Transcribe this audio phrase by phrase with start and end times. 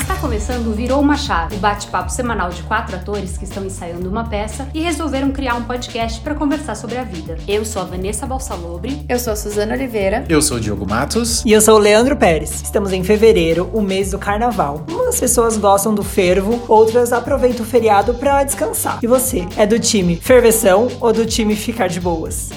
[0.00, 4.08] Está começando o Virou uma Chave, o bate-papo semanal de quatro atores que estão ensaiando
[4.08, 7.36] uma peça e resolveram criar um podcast para conversar sobre a vida.
[7.48, 9.04] Eu sou a Vanessa Balsalobre.
[9.08, 10.24] Eu sou a Suzana Oliveira.
[10.28, 11.44] Eu sou o Diogo Matos.
[11.44, 12.62] E eu sou o Leandro Pérez.
[12.62, 14.86] Estamos em fevereiro, o mês do carnaval.
[14.88, 19.00] Umas pessoas gostam do fervo, outras aproveitam o feriado para descansar.
[19.02, 22.50] E você, é do time ferveção ou do time ficar de boas?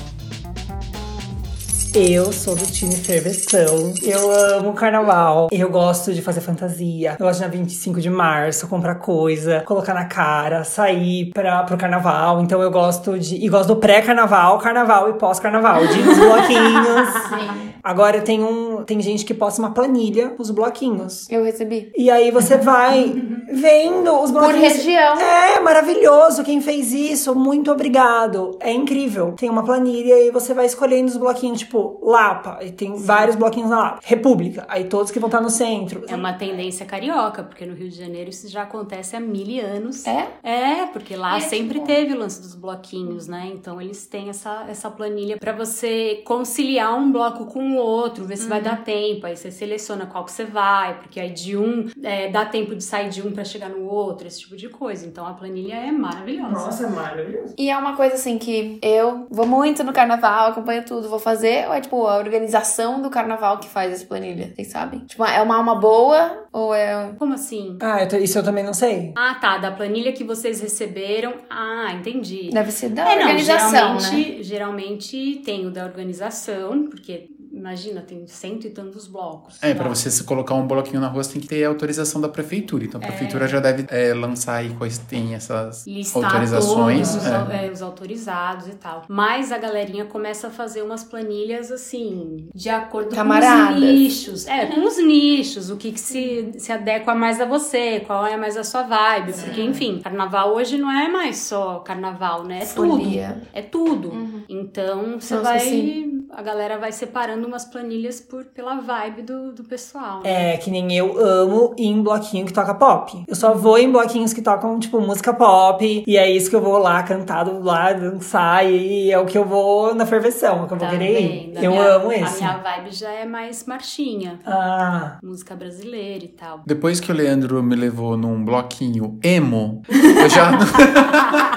[1.93, 3.93] Eu sou do time ferveção.
[4.01, 5.49] Eu amo carnaval.
[5.51, 7.17] Eu gosto de fazer fantasia.
[7.19, 11.75] Eu gosto de na 25 de março comprar coisa, colocar na cara, sair pra, pro
[11.77, 12.41] carnaval.
[12.41, 13.35] Então eu gosto de.
[13.35, 15.85] E gosto do pré-carnaval, carnaval e pós-carnaval.
[15.85, 17.09] De os bloquinhos.
[17.27, 17.71] Sim.
[17.83, 18.83] Agora tem um.
[18.83, 21.29] Tem gente que posta uma planilha os bloquinhos.
[21.29, 21.91] Eu recebi.
[21.97, 23.13] E aí você vai
[23.51, 24.61] vendo os bloquinhos.
[24.61, 25.19] Por região.
[25.19, 26.41] É, maravilhoso.
[26.43, 28.57] Quem fez isso, muito obrigado.
[28.61, 29.33] É incrível.
[29.37, 33.05] Tem uma planilha e você vai escolhendo os bloquinhos, tipo, Lapa, e tem Sim.
[33.05, 33.99] vários bloquinhos na Lapa.
[34.03, 36.05] República, aí todos que vão estar no centro.
[36.07, 40.05] É uma tendência carioca, porque no Rio de Janeiro isso já acontece há mil anos.
[40.05, 40.27] É?
[40.43, 41.87] É, porque lá é, sempre tipo...
[41.87, 43.51] teve o lance dos bloquinhos, né?
[43.53, 48.37] Então eles têm essa, essa planilha para você conciliar um bloco com o outro, ver
[48.37, 48.49] se uhum.
[48.49, 49.25] vai dar tempo.
[49.25, 52.83] Aí você seleciona qual que você vai, porque aí de um é, dá tempo de
[52.83, 55.05] sair de um para chegar no outro, esse tipo de coisa.
[55.05, 56.51] Então a planilha é maravilhosa.
[56.51, 57.55] Nossa, é maravilhosa.
[57.57, 61.67] E é uma coisa assim que eu vou muito no carnaval, acompanho tudo, vou fazer,
[61.71, 64.51] ou é tipo a organização do carnaval que faz essa planilha?
[64.53, 64.99] Vocês sabem?
[65.05, 67.13] Tipo, é uma alma boa ou é.
[67.17, 67.77] Como assim?
[67.81, 69.13] Ah, eu isso eu também não sei.
[69.15, 69.57] Ah, tá.
[69.57, 71.33] Da planilha que vocês receberam.
[71.49, 72.49] Ah, entendi.
[72.51, 73.93] Deve ser da é, organização.
[73.93, 74.43] Não, geralmente, né?
[74.43, 77.29] geralmente tem o da organização, porque
[77.61, 79.61] imagina, tem cento e tantos blocos.
[79.61, 82.83] É, para você colocar um bloquinho na rua, você tem que ter autorização da prefeitura.
[82.83, 83.47] Então a prefeitura é.
[83.47, 87.09] já deve é, lançar aí quais tem essas Listar autorizações.
[87.09, 87.71] Todos os, é.
[87.71, 89.03] os, autorizados e tal.
[89.07, 93.69] Mas a galerinha começa a fazer umas planilhas assim, de acordo Camaradas.
[93.69, 94.47] com os nichos.
[94.47, 98.35] É, com os nichos, o que, que se, se adequa mais a você, qual é
[98.35, 99.33] mais a sua vibe.
[99.33, 102.63] Porque, enfim, carnaval hoje não é mais só carnaval, né?
[102.63, 103.29] É Folia.
[103.29, 103.47] tudo.
[103.53, 104.09] É tudo.
[104.09, 104.43] Uhum.
[104.49, 105.57] Então você vai.
[105.57, 106.20] Assim.
[106.33, 110.21] A galera vai separando umas planilhas por, pela vibe do, do pessoal.
[110.23, 110.53] Né?
[110.53, 113.23] É, que nem eu amo ir em bloquinho que toca pop.
[113.27, 116.03] Eu só vou em bloquinhos que tocam, tipo, música pop.
[116.05, 118.65] E é isso que eu vou lá cantado lá, dançar.
[118.65, 121.53] E é o que eu vou na ferveção, que eu vou tá querer ir.
[121.63, 122.43] Eu minha, amo esse.
[122.43, 124.39] A minha vibe já é mais marchinha.
[124.45, 125.17] Ah.
[125.21, 126.61] Música brasileira e tal.
[126.65, 130.51] Depois que o Leandro me levou num bloquinho emo, eu já.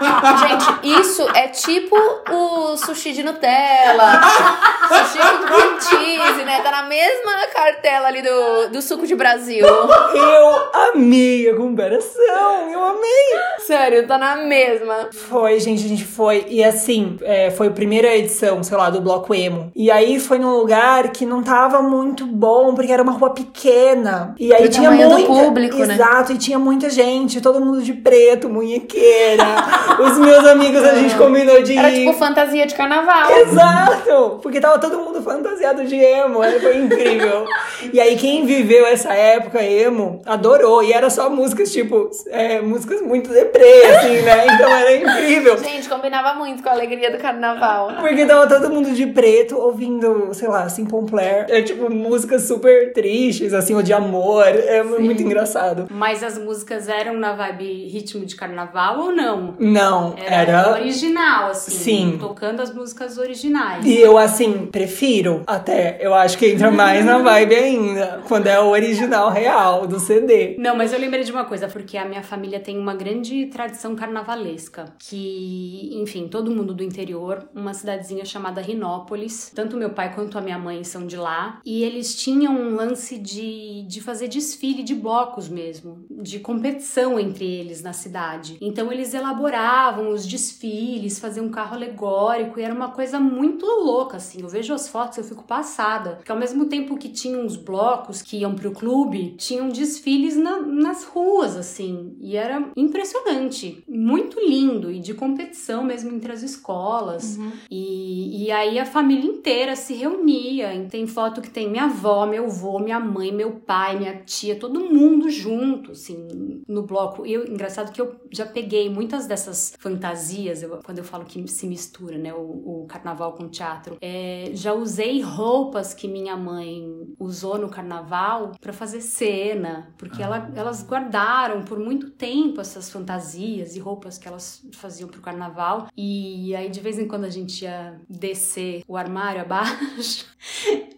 [0.39, 1.97] Gente, isso é tipo
[2.31, 4.21] o sushi de Nutella.
[4.94, 6.60] sushi com cream cheese, né?
[6.62, 9.65] Tá na mesma cartela ali do, do suco de Brasil.
[9.66, 13.25] Eu amei a comparação, eu amei.
[13.59, 15.09] Sério, tá na mesma.
[15.12, 16.44] Foi, gente, a gente foi.
[16.49, 19.72] E assim, é, foi a primeira edição, sei lá, do Bloco Emo.
[19.75, 24.34] E aí foi num lugar que não tava muito bom, porque era uma rua pequena.
[24.38, 25.94] E aí tinha muito público, né?
[25.94, 29.44] Exato, e tinha muita gente, todo mundo de preto, munhequeira.
[30.00, 33.31] Os meus amigos, a gente combinou de Era tipo fantasia de carnaval.
[33.31, 34.41] Exato!
[34.43, 37.47] Porque tava todo mundo fantasiado de emo, foi incrível.
[37.93, 40.83] e aí quem viveu essa época emo adorou.
[40.83, 44.45] E era só músicas, tipo, é, músicas muito deprê, assim, né?
[44.47, 45.59] Então era incrível.
[45.59, 47.93] Gente, combinava muito com a alegria do carnaval.
[48.00, 51.47] Porque tava todo mundo de preto ouvindo, sei lá, Simple Player.
[51.49, 54.47] É tipo músicas super tristes, assim, ou de amor.
[54.47, 55.03] É Sim.
[55.03, 55.87] muito engraçado.
[55.91, 59.55] Mas as músicas eram na vibe ritmo de carnaval ou não?
[59.59, 60.53] Não, era.
[60.53, 60.72] era...
[60.72, 61.71] original, assim.
[61.71, 62.19] Sim.
[62.21, 63.84] Tocando as músicas originais.
[63.84, 65.99] E eu, assim, prefiro até.
[66.01, 68.23] Eu acho que entra mais na vibe ainda.
[68.27, 70.57] Quando é o original real do CD.
[70.59, 73.95] Não, mas eu lembrei de uma coisa, porque a minha família tem uma grande tradição
[73.95, 74.95] carnavalesca.
[74.99, 79.53] Que, enfim, todo mundo do interior, uma cidadezinha chamada Rinópolis.
[79.55, 81.61] Tanto meu pai quanto a minha mãe são de lá.
[81.65, 86.05] E eles tinham um lance de, de fazer desfile de blocos mesmo.
[86.11, 88.57] De competição entre eles na cidade.
[88.61, 92.59] Então eles elaboravam os desfiles, faziam um carro alegórico.
[92.59, 94.41] E era uma coisa muito louca, assim.
[94.41, 96.16] Eu vejo as fotos, eu fico passada.
[96.16, 100.60] Porque ao mesmo tempo que tinham os blocos que iam pro clube, tinham desfiles na,
[100.60, 102.16] nas ruas, assim.
[102.21, 103.84] E era impressionante.
[103.89, 104.91] Muito lindo.
[104.91, 107.36] E de competição mesmo entre as escolas.
[107.36, 107.53] Uhum.
[107.71, 110.74] E, e aí a família inteira se reunia.
[110.74, 114.57] E tem foto que tem minha avó, meu avô, minha mãe, meu pai, minha tia,
[114.57, 117.27] todo mundo junto, assim, no bloco.
[117.27, 121.47] E eu, engraçado que eu já peguei muitas dessas fantasias, eu, quando eu falo que
[121.48, 123.97] se mistura, né, o, o carnaval com o teatro.
[124.00, 130.27] É, já usei roupas que minha mãe usou no carnaval para fazer cena, porque ah.
[130.27, 135.89] ela, elas guardaram por muito tempo essas fantasias e roupas que elas faziam pro carnaval.
[135.97, 140.27] E aí de vez em quando a gente ia descer o armário abaixo,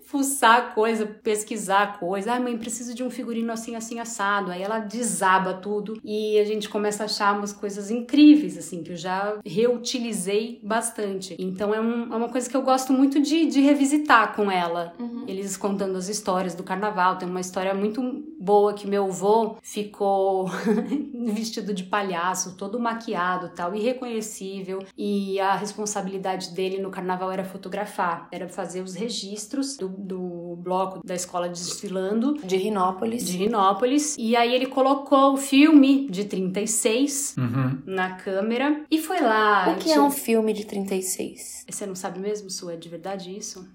[0.06, 2.32] fuçar coisa, pesquisar coisa.
[2.32, 4.53] Ai, mãe, preciso de um figurino assim, assim, assado.
[4.53, 8.93] Aí ela desaba tudo e a gente começa a achar umas coisas incríveis, assim, que
[8.93, 11.37] eu já reutilizei bastante.
[11.38, 14.94] Então é, um, é uma coisa que eu gosto muito de, de revisitar com ela.
[15.26, 17.19] Eles contando as histórias do carnaval.
[17.19, 20.49] Tem uma história muito boa que meu avô ficou
[21.35, 24.85] vestido de palhaço, todo maquiado tal, irreconhecível.
[24.97, 31.00] E a responsabilidade dele no carnaval era fotografar, era fazer os registros do, do bloco
[31.05, 33.27] da escola desfilando De Rinópolis.
[33.27, 34.17] de Rinópolis.
[34.19, 37.79] E aí ele colocou o filme de 36 Uhum.
[37.87, 39.71] na câmera e foi lá.
[39.71, 41.65] O que é um filme de 36?
[41.69, 42.71] Você não sabe mesmo, Su?
[42.71, 43.67] É de verdade isso?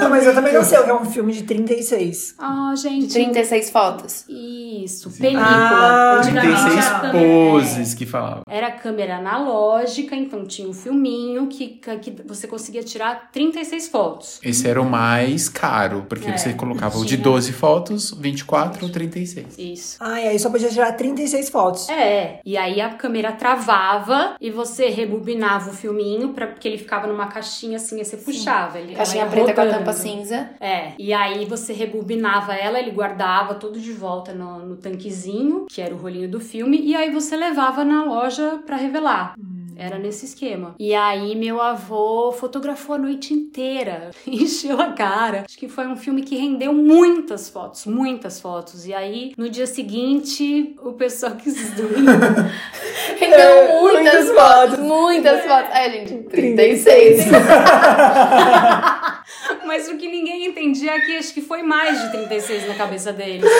[0.00, 2.34] Não, mas eu também não sei o que é um filme de 36.
[2.38, 3.06] Ah, gente.
[3.08, 4.24] De 36 fotos.
[4.28, 5.44] Isso, película.
[5.46, 8.42] Ah, Antigamente 36 era câmera- poses que falava.
[8.48, 14.40] Era câmera analógica, então tinha um filminho que, que você conseguia tirar 36 fotos.
[14.42, 17.22] Esse era o mais caro, porque É, você colocava o de tinha.
[17.22, 19.58] 12 fotos, 24 ou 36.
[19.58, 19.96] Isso.
[20.00, 21.88] Ah, e aí só podia tirar 36 fotos.
[21.88, 27.06] É, e aí a câmera travava e você rebobinava o filminho, pra, porque ele ficava
[27.06, 28.78] numa caixinha assim, aí você puxava.
[28.78, 29.78] Ele, Caixinha ela ia preta com a rodando.
[29.78, 30.50] tampa cinza.
[30.60, 35.80] É, e aí você rebobinava ela, ele guardava tudo de volta no, no tanquezinho, que
[35.80, 39.34] era o rolinho do filme, e aí você levava na loja pra revelar.
[39.78, 40.74] Era nesse esquema.
[40.78, 45.44] E aí meu avô fotografou a noite inteira, encheu a cara.
[45.46, 48.86] Acho que foi um filme que rendeu muitas fotos, muitas fotos.
[48.86, 51.56] E aí no dia seguinte o pessoal quis
[53.24, 54.78] É, muitas muitas fotos.
[54.78, 55.70] Muitas fotos.
[55.74, 57.24] É, gente, 36.
[59.64, 63.12] Mas o que ninguém entendia é que acho que foi mais de 36 na cabeça
[63.12, 63.42] dele.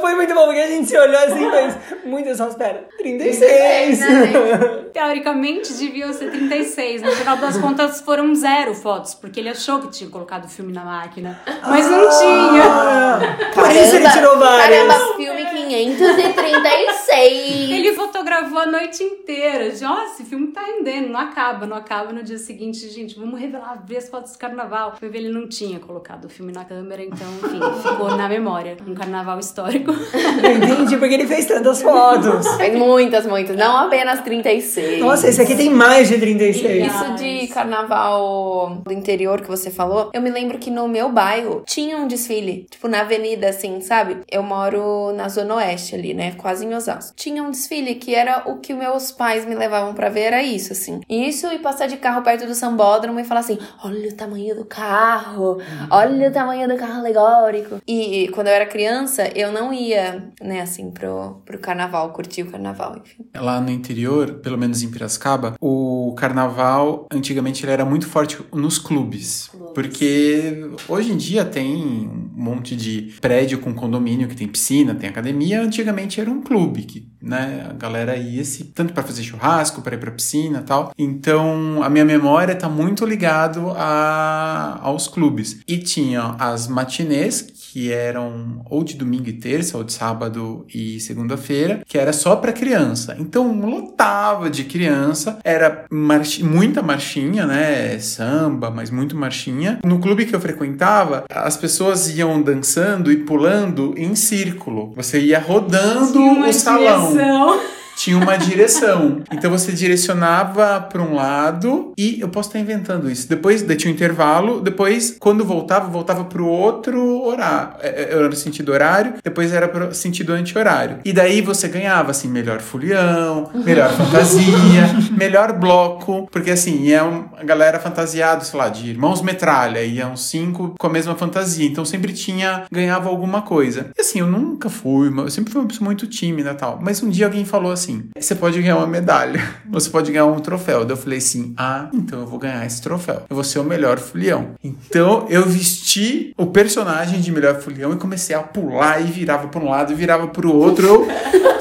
[0.00, 2.56] Foi muito bom, porque a gente se olhou assim e fez muitas fotos.
[2.56, 4.00] Pera, 36.
[4.94, 7.02] Teoricamente deviam ser 36.
[7.02, 10.72] No final das contas foram zero fotos, porque ele achou que tinha colocado o filme
[10.72, 11.36] na máquina.
[11.68, 12.62] Mas não tinha.
[12.64, 13.18] Ah,
[13.52, 14.86] Por isso ele tirou várias.
[14.86, 17.70] Caramba, filme 536.
[17.70, 19.68] Ele fotografou a noite inteira.
[19.70, 22.12] De, Ó, esse filme tá rendendo, não acaba, não acaba.
[22.12, 24.94] No dia seguinte, gente, vamos revelar, ver as fotos do carnaval.
[24.96, 28.76] Foi ver, ele não tinha colocado o filme na câmera, então, enfim, ficou na memória.
[28.86, 29.90] Um carnaval histórico.
[29.90, 32.46] Eu entendi porque ele fez tantas fotos.
[32.56, 33.56] Fez muitas, muitas.
[33.56, 34.83] Não apenas 36.
[35.00, 36.86] Nossa, esse aqui tem mais de 36.
[36.86, 41.62] Isso de carnaval do interior que você falou, eu me lembro que no meu bairro
[41.66, 44.18] tinha um desfile, tipo na avenida, assim, sabe?
[44.30, 46.32] Eu moro na Zona Oeste ali, né?
[46.32, 47.14] Quase em Osasco.
[47.16, 50.72] Tinha um desfile que era o que meus pais me levavam pra ver, era isso,
[50.72, 51.00] assim.
[51.08, 54.64] Isso e passar de carro perto do sambódromo e falar assim: olha o tamanho do
[54.64, 55.58] carro,
[55.90, 57.80] olha o tamanho do carro alegórico.
[57.86, 62.50] E quando eu era criança, eu não ia, né, assim, pro, pro carnaval, curtir o
[62.50, 63.24] carnaval, enfim.
[63.34, 68.78] Lá no interior, pelo menos em Piracicaba, o carnaval, antigamente ele era muito forte nos
[68.78, 69.50] clubes.
[69.74, 75.08] Porque hoje em dia tem um monte de prédio com condomínio que tem piscina, tem
[75.08, 75.62] academia.
[75.62, 79.94] Antigamente era um clube que, né, a galera ia se, tanto para fazer churrasco, para
[79.94, 80.92] ir pra piscina e tal.
[80.98, 85.60] Então, a minha memória tá muito ligado a, aos clubes.
[85.66, 87.42] E tinha as matinês,
[87.72, 92.36] que eram ou de domingo e terça, ou de sábado e segunda-feira, que era só
[92.36, 93.16] para criança.
[93.18, 97.98] Então lotava de criança, era marchi- muita marchinha, né?
[97.98, 99.80] Samba, mas muito marchinha.
[99.84, 104.92] No clube que eu frequentava, as pessoas iam dançando e pulando em círculo.
[104.94, 107.73] Você ia rodando uma o salão direção.
[107.96, 109.22] Tinha uma direção.
[109.32, 113.28] Então você direcionava para um lado e eu posso estar inventando isso.
[113.28, 118.28] Depois tinha um intervalo, depois quando voltava, voltava para o outro horário, é, é, era
[118.28, 120.98] no sentido horário, depois era para o sentido anti-horário.
[121.04, 127.24] E daí você ganhava assim melhor folião, melhor fantasia, melhor bloco, porque assim, ia um-
[127.38, 131.66] a galera fantasiada, sei lá, de irmãos metralha, iam cinco com a mesma fantasia.
[131.66, 133.90] Então sempre tinha ganhava alguma coisa.
[133.96, 137.02] E assim, eu nunca fui, eu sempre fui uma pessoa muito tímida e tal, mas
[137.02, 137.83] um dia alguém falou assim:
[138.16, 140.84] você pode ganhar uma medalha, você pode ganhar um troféu.
[140.84, 143.22] Daí eu falei assim: ah, então eu vou ganhar esse troféu.
[143.28, 144.54] Eu vou ser o melhor folião.
[144.62, 149.60] Então eu vesti o personagem de melhor folião e comecei a pular e virava para
[149.60, 150.86] um lado e virava para o outro.
[150.86, 151.06] Eu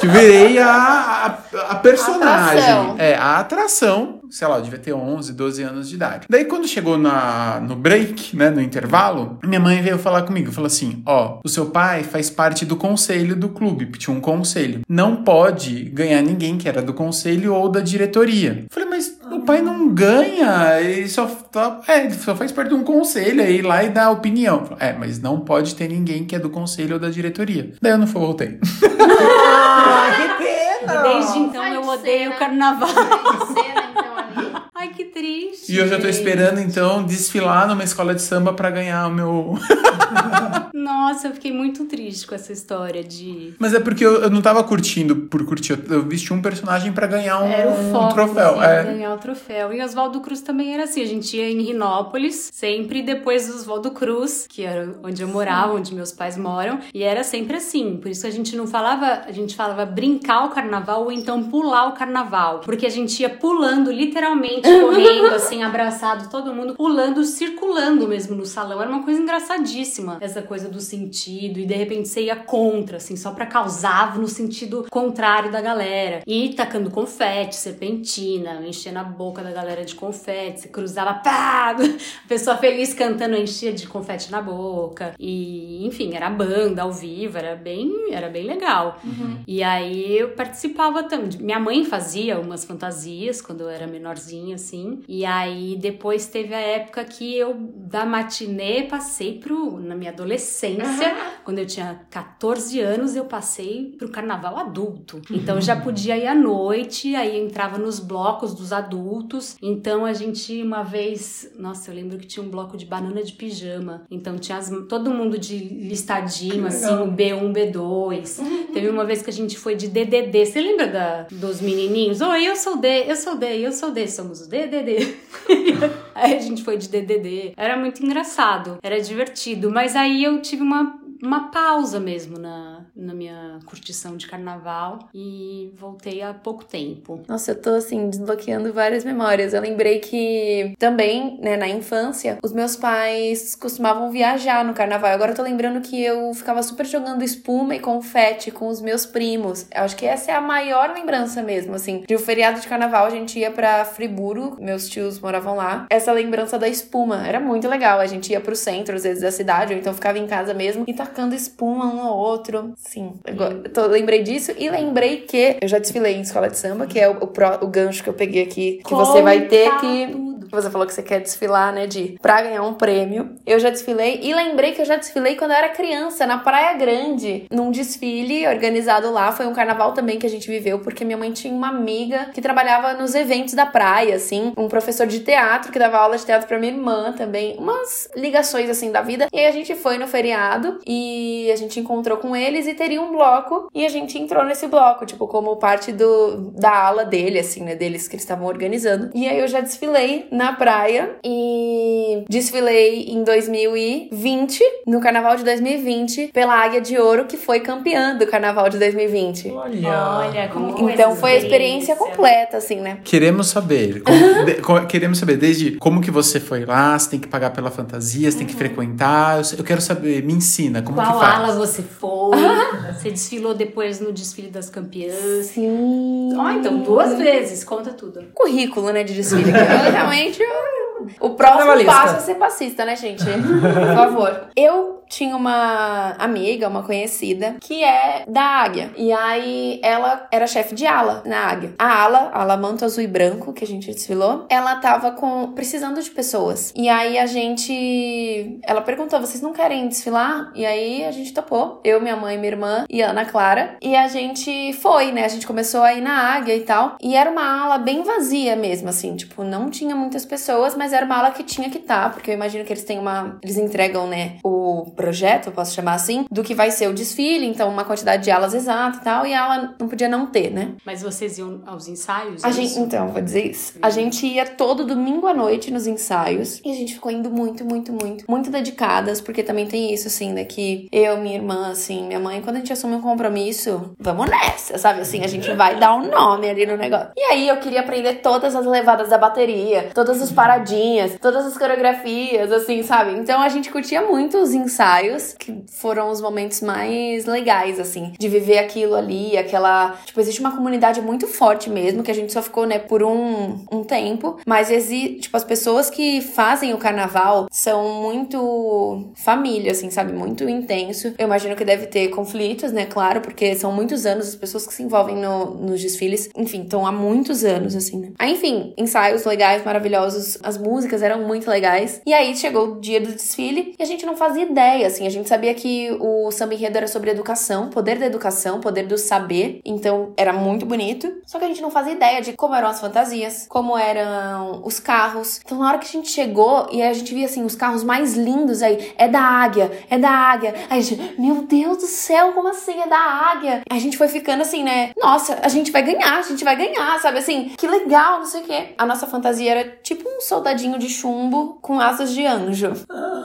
[0.12, 2.96] virei a, a, a personagem.
[2.98, 4.23] É, a atração.
[4.34, 6.26] Sei lá, eu devia ter 11, 12 anos de idade.
[6.28, 10.66] Daí quando chegou na, no break, né, no intervalo, minha mãe veio falar comigo, falou
[10.66, 14.82] assim, ó, o seu pai faz parte do conselho do clube, tinha um conselho.
[14.90, 18.62] Não pode ganhar ninguém que era do conselho ou da diretoria.
[18.64, 22.70] Eu falei, mas o pai não ganha, ele só, tá- é, ele só faz parte
[22.70, 24.66] de um conselho, é ir lá e dar opinião.
[24.66, 27.72] Falei, É, mas não pode ter ninguém que é do conselho ou da diretoria.
[27.80, 28.60] Daí eu não fui, voltei.
[29.16, 31.02] Ah, que pena!
[31.04, 32.88] Desde então Ai, eu odeio o carnaval.
[33.54, 34.52] cena, então, ali.
[34.76, 35.72] Ai, que triste.
[35.72, 39.58] E eu já tô esperando, então, desfilar numa escola de samba pra ganhar o meu.
[40.74, 43.54] Nossa, eu fiquei muito triste com essa história de.
[43.58, 45.74] Mas é porque eu, eu não tava curtindo por curtir.
[45.74, 48.60] Eu, eu vesti um personagem pra ganhar um, Era o um foco, troféu.
[48.60, 48.84] assim, é.
[48.84, 49.74] ganhar o troféu.
[49.74, 51.02] E Oswaldo Cruz também era assim.
[51.02, 55.74] A gente ia em Rinópolis, sempre depois do Oswaldo Cruz, que era onde eu morava,
[55.74, 56.80] onde meus pais moram.
[56.94, 57.98] E era sempre assim.
[57.98, 61.44] Por isso que a gente não falava, a gente falava brincar o carnaval ou então
[61.44, 62.60] pular o carnaval.
[62.60, 68.46] Porque a gente ia pulando, literalmente, correndo, assim, abraçado, todo mundo, pulando, circulando mesmo no
[68.46, 68.82] salão.
[68.82, 71.60] Era uma coisa engraçadíssima, essa coisa do sentido.
[71.60, 76.22] E de repente você ia contra, assim, só pra causar no sentido contrário da galera.
[76.26, 81.76] E tacando confete, serpentina, enchendo a boca da galera de confete, você cruzava, pá!
[82.24, 85.14] A pessoa feliz cantando enchia de confete na boca.
[85.20, 89.00] E, enfim, era banda ao vivo, era bem, era bem legal.
[89.48, 91.30] E aí eu participava também.
[91.40, 95.03] Minha mãe fazia umas fantasias quando eu era menorzinha, assim.
[95.08, 99.80] E aí depois teve a época que eu, da matinê, passei pro.
[99.80, 105.22] Na minha adolescência, quando eu tinha 14 anos, eu passei pro carnaval adulto.
[105.32, 109.56] Então eu já podia ir à noite, aí entrava nos blocos dos adultos.
[109.62, 111.52] Então a gente, uma vez.
[111.58, 114.06] Nossa, eu lembro que tinha um bloco de banana de pijama.
[114.10, 118.40] Então tinha as- todo mundo de listadinho, assim, o B1, B2.
[118.74, 120.46] Teve uma vez que a gente foi de DDD.
[120.46, 122.22] Você lembra da, dos menininhos?
[122.22, 124.93] Oi, eu sou D, eu sou D, eu sou D, somos os DDD.
[126.16, 127.54] aí a gente foi de DDD.
[127.58, 129.72] Era muito engraçado, era divertido.
[129.72, 135.72] Mas aí eu tive uma, uma pausa mesmo na, na minha curtição de carnaval e
[135.74, 137.22] voltei há pouco tempo.
[137.30, 139.54] Nossa, eu tô assim, desbloqueando várias memórias.
[139.54, 145.12] Eu lembrei que também, né, na infância, os meus pais costumavam viajar no carnaval.
[145.12, 149.06] Agora eu tô lembrando que eu ficava super jogando espuma e confete com os meus
[149.06, 149.66] primos.
[149.74, 152.04] Eu acho que essa é a maior lembrança mesmo, assim.
[152.06, 155.86] De um feriado de carnaval, a gente ia pra Friburgo, meus tios moravam lá.
[155.90, 158.02] Essa lembrança da espuma era muito legal.
[158.02, 160.84] A gente ia pro centro, às vezes, da cidade, ou então ficava em casa mesmo
[160.86, 162.74] e tacando espuma um ao outro.
[162.76, 166.58] Sim, agora, eu tô- lembrei disso e lembrei que eu já desfilei em escola de
[166.58, 169.48] samba, que é o, o, pró- o gancho que eu peguei aqui, que você vai
[169.48, 170.33] ter que.
[170.54, 173.36] Você falou que você quer desfilar, né, de pra ganhar um prêmio.
[173.46, 176.78] Eu já desfilei e lembrei que eu já desfilei quando eu era criança, na Praia
[176.78, 179.32] Grande, num desfile organizado lá.
[179.32, 182.42] Foi um carnaval também que a gente viveu, porque minha mãe tinha uma amiga que
[182.42, 186.48] trabalhava nos eventos da praia, assim, um professor de teatro que dava aula de teatro
[186.48, 189.28] pra minha irmã também, umas ligações assim da vida.
[189.34, 193.02] E aí a gente foi no feriado e a gente encontrou com eles e teria
[193.02, 197.40] um bloco e a gente entrou nesse bloco, tipo, como parte do da ala dele,
[197.40, 199.10] assim, né, deles que eles estavam organizando.
[199.16, 206.32] E aí eu já desfilei na praia e desfilei em 2020, no carnaval de 2020,
[206.34, 209.50] pela Águia de Ouro, que foi campeã do carnaval de 2020.
[209.52, 209.90] Olha.
[210.18, 212.98] Olha, como foi Então foi a experiência completa, assim, né?
[213.04, 214.02] Queremos saber.
[214.04, 214.14] como-
[214.46, 217.72] de- co- queremos saber desde como que você foi lá, você tem que pagar pela
[217.72, 219.38] fantasia, você tem que frequentar.
[219.40, 221.40] Eu, eu quero saber, me ensina, como Qual que faz?
[221.40, 222.34] ala você foi?
[222.94, 225.14] Você desfilou depois no desfile das campeãs?
[225.48, 226.03] Sim.
[226.40, 228.24] Ó, então duas vezes, conta tudo.
[228.34, 229.44] currículo, né, de desfile.
[229.52, 230.74] Que eu, realmente, eu-
[231.20, 233.24] o próximo passo é ser passista, né, gente?
[233.26, 234.48] Por favor.
[234.56, 238.92] Eu tinha uma amiga, uma conhecida, que é da Águia.
[238.98, 241.74] E aí, ela era chefe de ala na Águia.
[241.78, 245.52] A ala, a ala manto azul e branco, que a gente desfilou, ela tava com
[245.54, 246.74] precisando de pessoas.
[246.76, 248.60] E aí, a gente...
[248.64, 250.52] Ela perguntou, vocês não querem desfilar?
[250.56, 251.80] E aí, a gente topou.
[251.84, 253.78] Eu, minha mãe, minha irmã e Ana Clara.
[253.82, 255.26] E a gente foi, né?
[255.26, 256.96] A gente começou a ir na Águia e tal.
[257.02, 259.16] E era uma ala bem vazia mesmo, assim.
[259.16, 262.12] Tipo, não tinha muitas pessoas, mas era uma ala que tinha que estar.
[262.14, 263.38] porque eu imagino que eles têm uma...
[263.44, 264.38] Eles entregam, né?
[264.44, 267.46] O projeto, eu posso chamar assim, do que vai ser o desfile.
[267.46, 269.26] Então, uma quantidade de alas exata e tal.
[269.26, 270.76] E a ala não podia não ter, né?
[270.86, 272.42] Mas vocês iam aos ensaios?
[272.42, 273.74] A é gente, então, vou dizer isso.
[273.82, 277.66] A gente ia todo domingo à noite nos ensaios e a gente ficou indo muito,
[277.66, 280.46] muito, muito, muito dedicadas, porque também tem isso, assim, né?
[280.46, 284.78] Que eu, minha irmã, assim, minha mãe, quando a gente assume um compromisso, vamos nessa,
[284.78, 285.02] sabe?
[285.02, 287.10] Assim, a gente vai dar um nome ali no negócio.
[287.18, 291.58] E aí eu queria aprender todas as levadas da bateria, todas as paradinhas, todas as
[291.58, 293.12] coreografias, assim, sabe?
[293.20, 294.93] Então a gente curtia muito os ensaios,
[295.38, 299.98] que foram os momentos mais legais, assim, de viver aquilo ali, aquela.
[300.06, 303.66] Tipo, existe uma comunidade muito forte mesmo, que a gente só ficou, né, por um,
[303.72, 309.90] um tempo, mas existe, tipo, as pessoas que fazem o carnaval são muito família, assim,
[309.90, 310.14] sabe?
[310.14, 311.14] Muito intenso.
[311.18, 314.74] Eu imagino que deve ter conflitos, né, claro, porque são muitos anos as pessoas que
[314.74, 318.12] se envolvem no, nos desfiles, enfim, estão há muitos anos, assim, né?
[318.20, 322.02] Aí, enfim, ensaios legais, maravilhosos, as músicas eram muito legais.
[322.06, 325.06] E aí chegou o dia do desfile e a gente não fazia ideia ideia, assim.
[325.08, 328.98] A gente sabia que o samba enredo era sobre educação, poder da educação, poder do
[328.98, 329.62] saber.
[329.64, 331.22] Então, era muito bonito.
[331.26, 334.80] Só que a gente não fazia ideia de como eram as fantasias, como eram os
[334.80, 335.40] carros.
[335.44, 338.16] Então, na hora que a gente chegou e a gente via, assim, os carros mais
[338.16, 340.54] lindos aí, é da águia, é da águia.
[340.70, 343.62] Aí a gente, meu Deus do céu, como assim é da águia?
[343.70, 344.92] A gente foi ficando assim, né?
[345.02, 347.20] Nossa, a gente vai ganhar, a gente vai ganhar, sabe?
[347.20, 348.74] Assim, que legal, não sei o quê.
[348.78, 352.74] A nossa fantasia era tipo um soldadinho de chumbo com asas de anjo.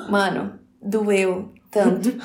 [0.08, 2.12] Mano, doeu tanto.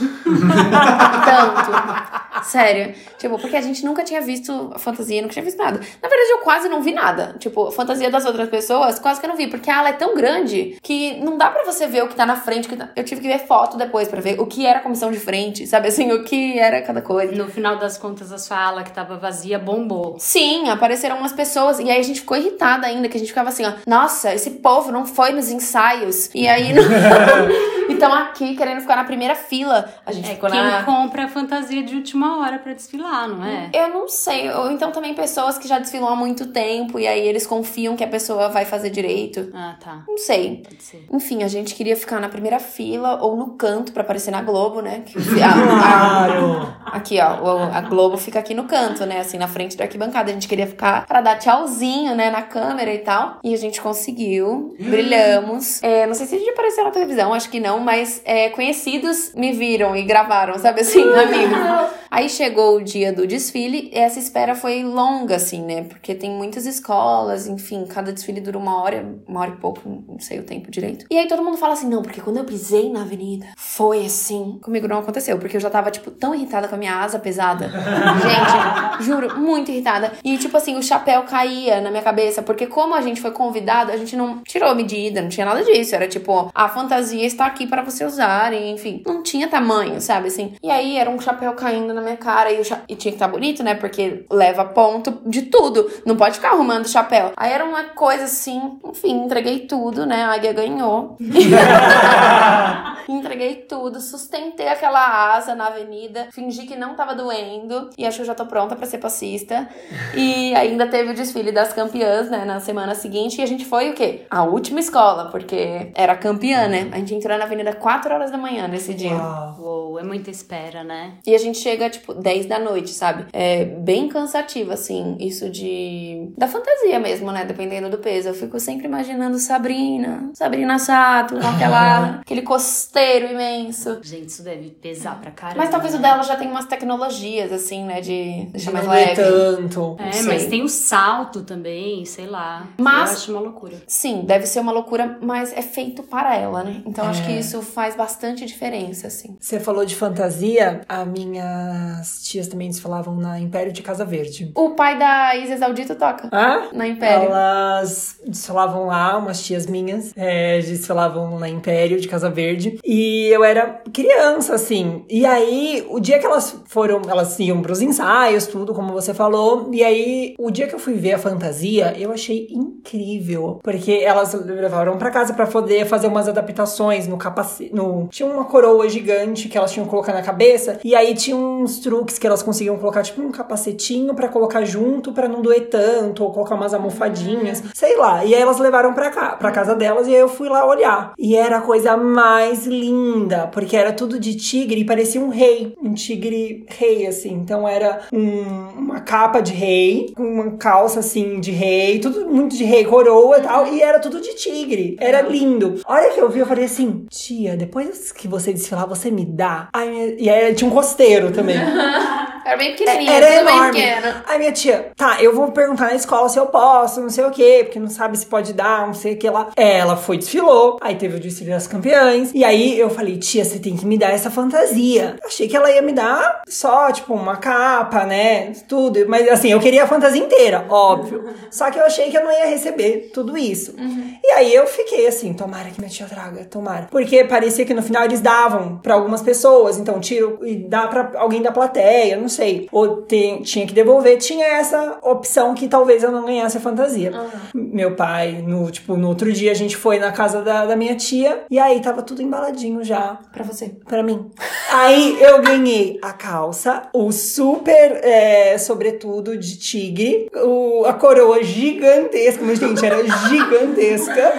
[1.25, 2.43] tanto.
[2.43, 2.93] Sério.
[3.17, 5.79] Tipo, porque a gente nunca tinha visto a fantasia, nunca tinha visto nada.
[6.01, 7.36] Na verdade, eu quase não vi nada.
[7.39, 9.48] Tipo, a fantasia das outras pessoas, quase que eu não vi.
[9.48, 12.25] Porque a ala é tão grande que não dá pra você ver o que tá
[12.25, 12.67] na frente.
[12.67, 12.89] Que tá...
[12.95, 15.67] Eu tive que ver foto depois pra ver o que era a comissão de frente,
[15.67, 15.88] sabe?
[15.89, 17.33] Assim, o que era cada coisa.
[17.33, 20.15] No final das contas, a sua ala que tava vazia bombou.
[20.19, 21.79] Sim, apareceram umas pessoas.
[21.79, 23.74] E aí a gente ficou irritada ainda, que a gente ficava assim, ó.
[23.86, 26.29] Nossa, esse povo não foi nos ensaios.
[26.33, 26.74] E aí.
[28.05, 29.91] então aqui, querendo ficar na primeira fila.
[30.05, 30.83] A gente É ficou quem na.
[30.83, 33.69] compra a fantasia de última hora pra desfilar, não é?
[33.74, 34.50] Eu não sei.
[34.51, 38.03] Ou então também pessoas que já desfilam há muito tempo e aí eles confiam que
[38.03, 39.50] a pessoa vai fazer direito.
[39.53, 40.03] Ah, tá.
[40.07, 40.63] Não sei.
[40.67, 41.05] Pode ser.
[41.12, 44.81] Enfim, a gente queria ficar na primeira fila ou no canto pra aparecer na Globo,
[44.81, 45.03] né?
[45.13, 46.74] Claro!
[46.86, 47.69] aqui, ó.
[47.74, 49.19] A Globo fica aqui no canto, né?
[49.19, 50.29] Assim, na frente da arquibancada.
[50.29, 52.29] A gente queria ficar pra dar tchauzinho, né?
[52.29, 53.39] Na câmera e tal.
[53.43, 54.75] E a gente conseguiu.
[54.79, 55.81] Brilhamos.
[55.83, 57.93] É, não sei se a gente apareceu na televisão, acho que não, mas
[58.26, 61.94] é, conhecidos me viram e gravaram, sabe assim, amigos.
[62.14, 65.84] Aí chegou o dia do desfile e essa espera foi longa, assim, né?
[65.84, 70.20] Porque tem muitas escolas, enfim, cada desfile dura uma hora, uma hora e pouco, não
[70.20, 71.08] sei o tempo direito.
[71.10, 74.60] E aí todo mundo fala assim, não, porque quando eu pisei na avenida, foi assim.
[74.62, 77.68] Comigo não aconteceu, porque eu já tava, tipo, tão irritada com a minha asa pesada.
[78.22, 80.14] Gente, juro, muito irritada.
[80.24, 83.92] E, tipo assim, o chapéu caía na minha cabeça, porque como a gente foi convidado,
[83.92, 85.96] a gente não tirou medida, não tinha nada disso.
[85.96, 89.04] Era tipo, a fantasia está aqui para você usar, e, enfim.
[89.06, 90.54] Não tinha tamanho, sabe, assim.
[90.63, 93.28] E aí era um chapéu caindo na minha cara, e, cha- e tinha que estar
[93.28, 95.90] bonito, né, porque leva ponto de tudo.
[96.06, 97.32] Não pode ficar arrumando chapéu.
[97.38, 101.18] Aí era uma coisa assim, enfim, entreguei tudo, né, a águia ganhou.
[103.08, 108.22] Entreguei tudo, sustentei aquela asa na avenida, fingi que não tava doendo e acho que
[108.22, 109.68] eu já tô pronta pra ser passista.
[110.16, 113.40] E ainda teve o desfile das campeãs, né, na semana seguinte.
[113.40, 114.22] E a gente foi o quê?
[114.29, 116.90] A última escola, porque era campeã, né?
[116.94, 119.14] A gente entrou na avenida 4 horas da manhã nesse dia.
[119.16, 119.55] Uau.
[119.59, 121.14] Uou, é muita espera, né?
[121.25, 123.25] E a gente chega, tipo, 10 da noite, sabe?
[123.33, 126.31] É bem cansativo, assim, isso de.
[126.38, 127.46] da fantasia mesmo, né?
[127.46, 128.29] Dependendo do peso.
[128.29, 134.00] Eu fico sempre imaginando Sabrina, Sabrina Sato, com aquela, aquele costeiro imenso.
[134.01, 135.59] Gente, isso deve pesar pra caramba.
[135.59, 136.09] Mas talvez o né?
[136.09, 138.01] dela já tenha umas tecnologias, assim, né?
[138.01, 139.22] De deixar De mais não doer leve.
[139.24, 139.96] tanto.
[140.00, 140.24] É, sei.
[140.27, 142.68] mas tem o salto também, sei lá.
[142.77, 143.77] Mas- Eu acho uma loucura.
[143.88, 146.81] Sim, deve ser uma loucura, mas é feito para ela, né?
[146.86, 147.25] Então acho É.
[147.25, 149.35] que isso faz bastante diferença, assim.
[149.39, 154.51] Você falou de fantasia, as minhas tias também desfilavam na Império de Casa Verde.
[154.55, 156.70] O pai da Isis Audito toca Ah?
[156.74, 157.27] na Império.
[157.29, 162.79] Elas desfilavam lá, umas tias minhas, é, desfilavam na Império de Casa Verde.
[162.83, 165.03] E eu era criança, assim.
[165.09, 169.70] E aí, o dia que elas foram, elas iam pros ensaios, tudo, como você falou.
[169.72, 173.59] E aí, o dia que eu fui ver a fantasia, eu achei incrível.
[173.63, 177.43] Porque elas levaram pra casa pra poder fazer umas adaptações no capacete.
[177.72, 178.08] No...
[178.10, 180.79] Tinha uma coroa gigante que elas tinham que colocar na cabeça.
[180.84, 185.12] E aí tinha uns truques que elas conseguiam colocar, tipo, um capacetinho pra colocar junto
[185.14, 188.24] pra não doer tanto, ou colocar umas almofadinhas, sei lá.
[188.25, 191.14] E aí elas levaram pra cá, pra casa delas, e aí eu fui lá olhar.
[191.18, 195.74] E era a coisa mais linda, porque era tudo de tigre e parecia um rei,
[195.82, 197.32] um tigre rei, assim.
[197.34, 202.64] Então era um- uma capa de rei, uma calça assim de rei, tudo muito de
[202.64, 204.96] rei, coroa e tal, e era tudo de tigre.
[205.00, 205.82] Era lindo.
[205.86, 209.25] A hora que eu vi, eu falei assim: tia, depois que você desfilar, você me
[209.25, 209.69] dá.
[209.74, 211.57] Ai, E aí tinha um costeiro também.
[212.46, 213.72] Era bem pequenininho, Era tudo bem enorme.
[213.82, 214.16] pequeno.
[214.27, 217.32] Aí minha tia, tá, eu vou perguntar na escola se eu posso, não sei o
[217.32, 219.50] quê, porque não sabe se pode dar, não sei o que lá.
[219.56, 223.60] Ela foi, desfilou, aí teve o desfile das campeãs, e aí eu falei, tia, você
[223.60, 225.16] tem que me dar essa fantasia.
[225.25, 229.60] Achei que ela ia me dar só, tipo, uma capa, né, tudo, mas assim, eu
[229.60, 231.24] queria a fantasia inteira, óbvio.
[231.50, 233.75] Só que eu achei que eu não ia receber tudo isso.
[234.24, 236.88] E aí eu fiquei assim, tomara que minha tia traga, tomara.
[236.90, 241.12] Porque parecia que no final eles davam pra algumas pessoas, então tiro e dá pra
[241.16, 242.67] alguém da plateia, não sei.
[242.72, 247.11] Ou tem- tinha que devolver, tinha essa opção que talvez eu não ganhasse a fantasia.
[247.53, 250.96] Meu pai, no, tipo, no outro dia a gente foi na casa da, da minha
[250.96, 253.72] tia e aí tava tudo embaladinho já Pra você.
[253.87, 254.29] pra mim.
[254.72, 262.43] Aí eu ganhei a calça, o super é, sobretudo de tigre, o, a coroa gigantesca,
[262.43, 262.98] mas gente, era
[263.29, 264.33] gigantesca,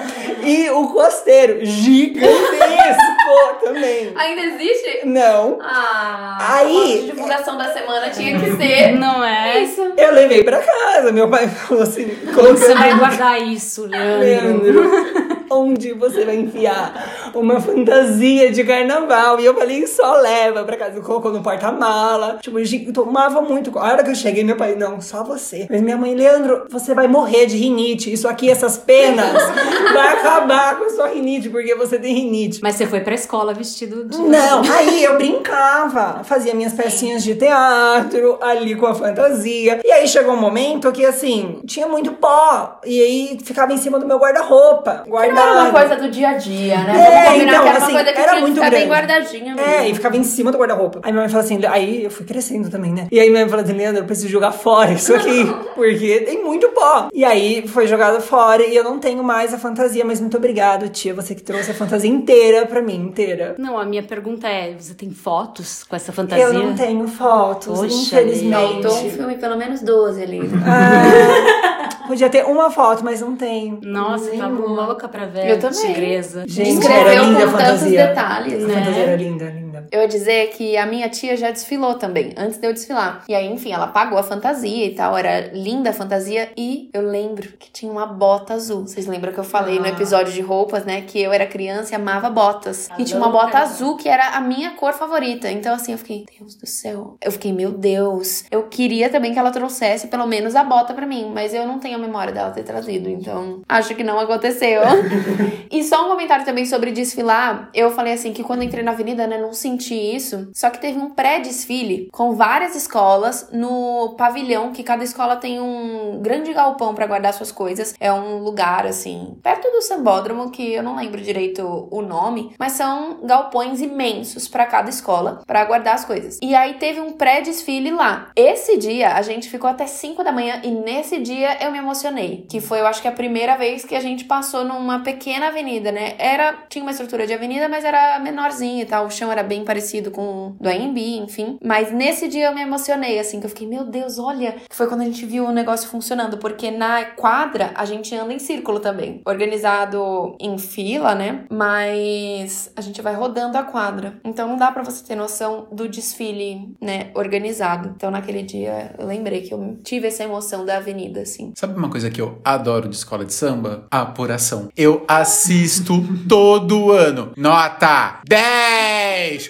[0.44, 3.13] e o costeiro gigantesco.
[3.35, 4.12] Acabou também.
[4.14, 5.01] Ainda existe?
[5.07, 5.59] Não.
[5.61, 8.92] Ah, Aí- a divulgação da semana tinha que ser.
[8.92, 9.61] Não é?
[9.61, 9.81] Isso.
[9.97, 11.12] Eu levei pra casa.
[11.12, 14.20] Meu pai falou assim: Você colocando vai guardar isso, Leandro.
[14.20, 19.40] Leandro, onde você vai enfiar uma fantasia de carnaval?
[19.40, 21.01] E eu falei, só leva pra casa.
[21.01, 22.38] Colocou no porta-mala.
[22.40, 23.77] Tipo, gente, tomava muito.
[23.79, 25.66] A hora que eu cheguei, meu pai, não, só você.
[25.70, 28.12] Mas minha mãe, Leandro, você vai morrer de rinite.
[28.12, 29.33] Isso aqui, essas penas,
[29.92, 32.61] vai acabar com a sua rinite, porque você tem rinite.
[32.62, 34.18] Mas você foi pra escola vestido de.
[34.18, 39.81] Não, aí eu brincava, fazia minhas pecinhas de teatro ali com a fantasia.
[39.85, 42.81] E aí chegou um momento que assim, tinha muito pó.
[42.85, 45.05] E aí ficava em cima do meu guarda-roupa.
[45.07, 47.24] Não era uma coisa do dia a dia, né?
[47.24, 48.89] É, Combinar então, que era assim, uma coisa que era tinha muito que ficar bem
[48.89, 48.95] grande.
[49.09, 49.71] guardadinha mesmo.
[49.71, 51.01] É, e ficava em cima do guarda-roupa.
[51.03, 53.07] Aí minha mãe falou assim, aí eu fui crescendo também, né?
[53.11, 56.43] E aí minha mãe falou assim, Leandro, eu preciso jogar fora isso aqui, porque tem
[56.43, 57.09] muito pó.
[57.13, 60.89] E aí foi jogado fora e eu não tenho mais a fantasia, mas muito obrigado,
[60.89, 63.55] tia, você que trouxe a fantasia inteira pra mim, inteira.
[63.59, 66.45] Não, a minha pergunta é: você tem fotos com essa fantasia?
[66.45, 68.83] Eu não tenho fotos, Poxa, infelizmente.
[68.83, 70.41] Faltou um filme, pelo menos 12 ali.
[70.67, 73.79] Ah, podia ter uma foto, mas não tenho.
[73.83, 75.81] Nossa, eu tava louca pra ver Eu também.
[75.87, 76.45] tigresa.
[76.47, 76.87] Gente,
[77.22, 78.07] linda com a tantos fantasia.
[78.09, 78.74] detalhes, A né?
[78.74, 79.63] fantasia era linda, linda.
[79.91, 83.25] Eu ia dizer que a minha tia já desfilou também, antes de eu desfilar.
[83.29, 86.51] E aí, enfim, ela pagou a fantasia e tal, era linda a fantasia.
[86.57, 88.87] E eu lembro que tinha uma bota azul.
[88.87, 89.89] Vocês lembram que eu falei no Ah.
[89.91, 91.03] episódio de roupas, né?
[91.03, 92.89] Que eu era criança e amava botas.
[92.99, 95.51] E tinha uma bota azul que era a minha cor favorita.
[95.51, 97.17] Então, assim, eu fiquei, Deus do céu.
[97.23, 98.45] Eu fiquei, meu Deus.
[98.51, 101.79] Eu queria também que ela trouxesse pelo menos a bota pra mim, mas eu não
[101.79, 103.09] tenho a memória dela ter trazido.
[103.09, 104.83] Então, acho que não aconteceu.
[105.71, 107.69] E só um comentário também sobre desfilar.
[107.75, 110.50] Eu falei assim que quando entrei na avenida, né, não senti isso.
[110.53, 116.20] Só que teve um pré-desfile com várias escolas no pavilhão, que cada escola tem um
[116.20, 117.94] grande galpão pra guardar suas coisas.
[117.98, 122.72] É um lugar assim, perto do sambódromo, que eu não lembro direito o nome, mas
[122.72, 126.38] são galpões imensos pra cada escola pra guardar as coisas.
[126.42, 128.31] E aí teve um pré-desfile lá.
[128.37, 132.46] Esse dia a gente ficou até 5 da manhã e nesse dia eu me emocionei,
[132.50, 135.90] que foi eu acho que a primeira vez que a gente passou numa pequena avenida,
[135.90, 136.14] né?
[136.18, 139.54] Era tinha uma estrutura de avenida, mas era menorzinha e tal, o chão era bem
[139.62, 141.59] parecido com do AMB, enfim.
[141.62, 145.03] Mas nesse dia eu me emocionei assim, que eu fiquei, meu Deus, olha, foi quando
[145.03, 149.21] a gente viu o negócio funcionando, porque na quadra a gente anda em círculo também,
[149.27, 151.45] organizado em fila, né?
[151.51, 154.19] Mas a gente vai rodando a quadra.
[154.25, 157.93] Então não dá pra você ter noção do desfile, né, organizado.
[157.95, 161.53] Então naquele dia eu lembrei que eu tive essa emoção da avenida assim.
[161.55, 163.87] Sabe uma coisa que eu adoro de escola de samba?
[163.90, 164.69] A apuração.
[164.77, 165.95] Eu assisto
[166.29, 167.33] todo ano.
[167.37, 169.43] Nota 10!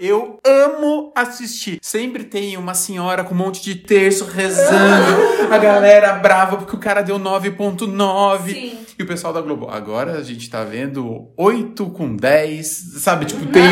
[0.00, 1.78] Eu amo assistir.
[1.82, 5.52] Sempre tem uma senhora com um monte de terço rezando.
[5.52, 8.74] A galera brava porque o cara deu 9.9.
[8.96, 9.68] E o pessoal da Globo.
[9.68, 12.66] Agora a gente tá vendo 8 com 10.
[12.98, 13.26] Sabe?
[13.26, 13.64] Tipo, tem.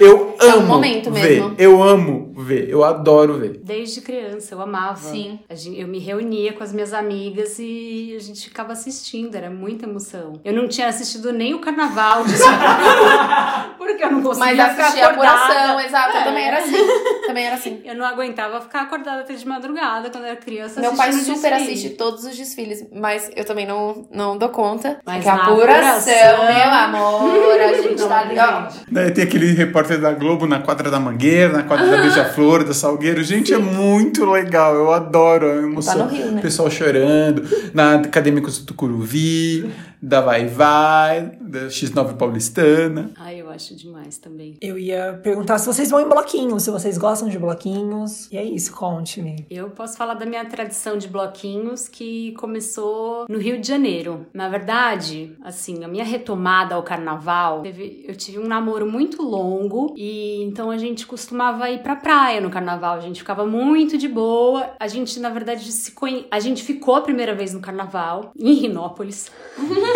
[0.00, 1.22] Eu É um amo momento ver.
[1.40, 1.54] mesmo.
[1.58, 2.68] Eu amo ver.
[2.68, 3.60] Eu adoro ver.
[3.62, 4.96] Desde criança, eu amava.
[4.96, 5.38] Sim.
[5.76, 10.40] Eu me reunia com as minhas amigas e a gente ficava assistindo, era muita emoção.
[10.44, 12.34] Eu não tinha assistido nem o carnaval de
[13.78, 16.24] porque eu não conseguia Mas a apuração, exato, eu É.
[16.24, 16.86] também era assim.
[17.26, 17.80] Também era assim.
[17.84, 20.80] Eu não aguentava ficar acordada até de madrugada quando era criança.
[20.80, 21.54] Meu pai super desfile.
[21.72, 25.00] assiste todos os desfiles, mas eu também não, não dou conta.
[25.04, 28.72] Mas Porque a apuração, apuração- meu amor, a gente Não, tá.
[28.90, 32.74] Daí tem aquele repórter da Globo na quadra da Mangueira, na quadra da Beija-Flor, da
[32.74, 33.22] Salgueiro.
[33.22, 34.74] Gente, é muito legal.
[34.74, 35.98] Eu adoro a emoção.
[35.98, 36.38] Tá no Rio, né?
[36.38, 37.42] O pessoal chorando.
[37.72, 39.70] Na Acadêmicos do Tucuruvi,
[40.06, 43.10] da Vai Vai, da X9 Paulistana.
[43.16, 44.56] Ai, eu acho demais também.
[44.60, 48.30] Eu ia perguntar se vocês vão em bloquinhos, se vocês gostam de bloquinhos.
[48.30, 49.44] E é isso, conte-me.
[49.50, 54.26] Eu posso falar da minha tradição de bloquinhos que começou no Rio de Janeiro.
[54.32, 59.92] Na verdade, assim, a minha retomada ao carnaval, teve- eu tive um namoro muito longo
[59.96, 62.94] e então a gente costumava ir pra praia no carnaval.
[62.94, 64.70] A gente ficava muito de boa.
[64.78, 66.26] A gente, na verdade, se conhe...
[66.30, 69.32] a gente ficou a primeira vez no carnaval em Rinópolis.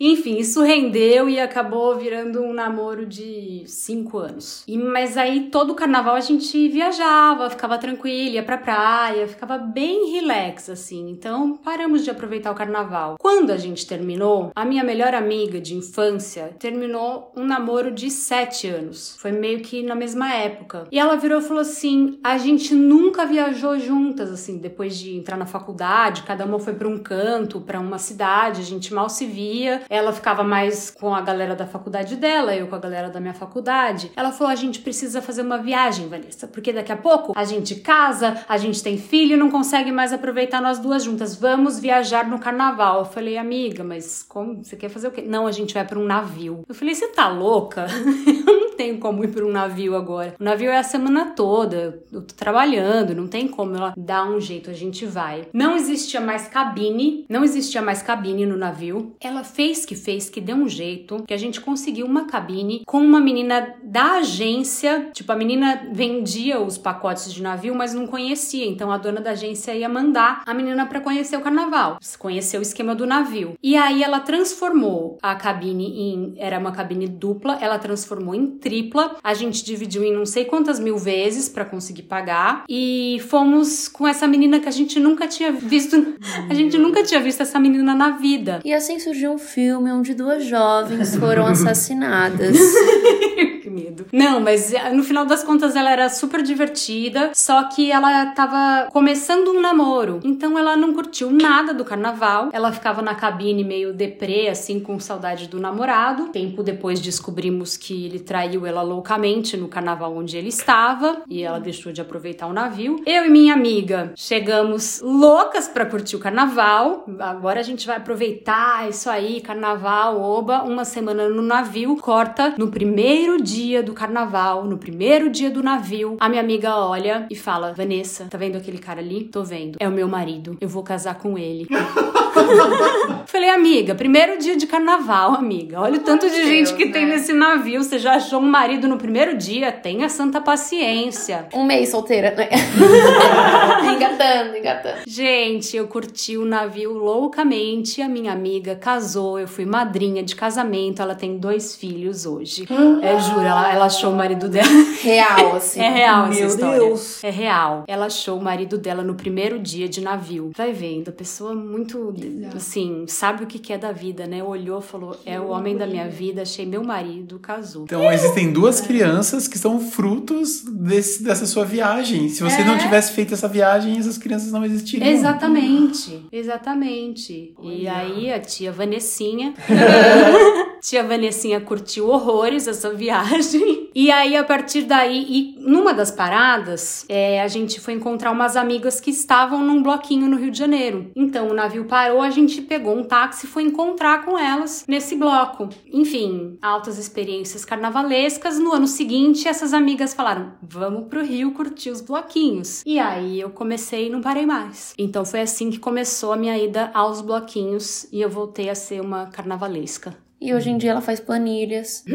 [0.00, 4.64] Enfim, isso rendeu e acabou virando um namoro de cinco anos.
[4.66, 10.10] E, mas aí todo carnaval a gente viajava, ficava tranquila, ia pra praia, ficava bem
[10.12, 11.10] relax, assim.
[11.10, 13.16] Então paramos de aproveitar o carnaval.
[13.20, 18.68] Quando a gente terminou, a minha melhor amiga de infância terminou um namoro de sete
[18.68, 19.16] anos.
[19.18, 20.86] Foi meio que na mesma época.
[20.90, 25.36] E ela virou e falou assim: a gente nunca viajou juntas, assim, depois de entrar
[25.36, 29.26] na faculdade, cada uma foi pra um canto, pra uma cidade, a gente mal se
[29.26, 29.82] via.
[29.90, 33.34] Ela ficava mais com a galera da faculdade dela, eu com a galera da minha
[33.34, 34.12] faculdade.
[34.14, 37.74] Ela falou: a gente precisa fazer uma viagem, Vanessa, porque daqui a pouco a gente
[37.74, 41.34] casa, a gente tem filho e não consegue mais aproveitar nós duas juntas.
[41.34, 43.00] Vamos viajar no carnaval.
[43.00, 44.62] Eu falei, amiga, mas como?
[44.62, 45.22] Você quer fazer o quê?
[45.26, 46.64] Não, a gente vai para um navio.
[46.68, 47.86] Eu falei, você tá louca?
[48.46, 50.36] eu não tenho como ir para um navio agora.
[50.38, 54.40] O navio é a semana toda, eu tô trabalhando, não tem como ela dar um
[54.40, 55.48] jeito, a gente vai.
[55.52, 59.16] Não existia mais cabine, não existia mais cabine no navio.
[59.20, 63.00] Ela fez que fez, que deu um jeito, que a gente conseguiu uma cabine com
[63.00, 65.10] uma menina da agência.
[65.12, 68.66] Tipo, a menina vendia os pacotes de navio, mas não conhecia.
[68.66, 72.62] Então a dona da agência ia mandar a menina para conhecer o carnaval, conhecer o
[72.62, 73.54] esquema do navio.
[73.62, 76.34] E aí ela transformou a cabine em.
[76.36, 79.16] Era uma cabine dupla, ela transformou em tripla.
[79.22, 82.64] A gente dividiu em não sei quantas mil vezes para conseguir pagar.
[82.68, 85.90] E fomos com essa menina que a gente nunca tinha visto.
[86.48, 88.60] A gente nunca tinha visto essa menina na vida.
[88.64, 92.56] E assim surgiu um filme onde duas jovens foram assassinadas.
[93.60, 94.06] que medo.
[94.12, 98.88] Não, mas eh, no final das contas ela era super divertida, só que ela tava
[98.90, 100.20] começando um namoro.
[100.24, 102.48] Então ela não curtiu nada do carnaval.
[102.52, 106.28] Ela ficava na cabine meio deprê, assim, com saudade do namorado.
[106.28, 111.60] Tempo depois descobrimos que ele traiu ela loucamente no carnaval onde ele estava e ela
[111.60, 113.02] deixou de aproveitar o navio.
[113.06, 117.04] Eu e minha amiga chegamos loucas para curtir o carnaval.
[117.18, 122.68] Agora a gente vai aproveitar isso aí, carnaval, oba, uma semana no navio, corta no
[122.68, 126.16] primeiro dia do carnaval, no primeiro dia do navio.
[126.20, 129.24] A minha amiga olha e fala: "Vanessa, tá vendo aquele cara ali?
[129.24, 129.76] Tô vendo.
[129.80, 130.56] É o meu marido.
[130.60, 131.66] Eu vou casar com ele."
[133.26, 135.80] Falei, amiga, primeiro dia de carnaval, amiga.
[135.80, 136.92] Olha o tanto de Deus, gente que né?
[136.92, 137.82] tem nesse navio.
[137.82, 139.70] Você já achou um marido no primeiro dia?
[139.70, 141.46] Tenha santa paciência.
[141.54, 142.48] Um mês solteira, né?
[143.94, 144.96] engatando, engatando.
[145.06, 148.02] Gente, eu curti o navio loucamente.
[148.02, 151.00] A minha amiga casou, eu fui madrinha de casamento.
[151.00, 152.66] Ela tem dois filhos hoje.
[153.02, 154.68] É, juro, ela, ela achou o marido dela.
[155.02, 155.80] Real, assim.
[155.80, 156.78] É real essa Meu história.
[156.80, 157.24] Deus.
[157.24, 157.84] É real.
[157.86, 160.50] Ela achou o marido dela no primeiro dia de navio.
[160.56, 162.12] Vai vendo, a pessoa muito,
[162.54, 164.42] assim, sabe o que que é da vida, né?
[164.42, 167.84] Olhou, falou, é o homem da minha vida, achei meu marido, casou.
[167.84, 172.28] Então existem duas crianças que são frutos desse, dessa sua viagem.
[172.28, 175.08] Se você não tivesse feito essa viagem, essas crianças não existiriam.
[175.08, 177.54] Exatamente, exatamente.
[177.62, 179.54] E aí a tia Vanessinha,
[180.80, 183.79] tia Vanessinha curtiu horrores essa viagem.
[183.94, 188.56] E aí a partir daí, e numa das paradas, é, a gente foi encontrar umas
[188.56, 191.10] amigas que estavam num bloquinho no Rio de Janeiro.
[191.14, 195.16] Então o navio parou, a gente pegou um táxi e foi encontrar com elas nesse
[195.16, 195.68] bloco.
[195.92, 198.58] Enfim, altas experiências carnavalescas.
[198.58, 202.82] No ano seguinte, essas amigas falaram: vamos pro Rio curtir os bloquinhos.
[202.86, 204.94] E aí eu comecei e não parei mais.
[204.98, 209.00] Então foi assim que começou a minha ida aos bloquinhos e eu voltei a ser
[209.00, 210.16] uma carnavalesca.
[210.40, 212.02] E hoje em dia ela faz planilhas.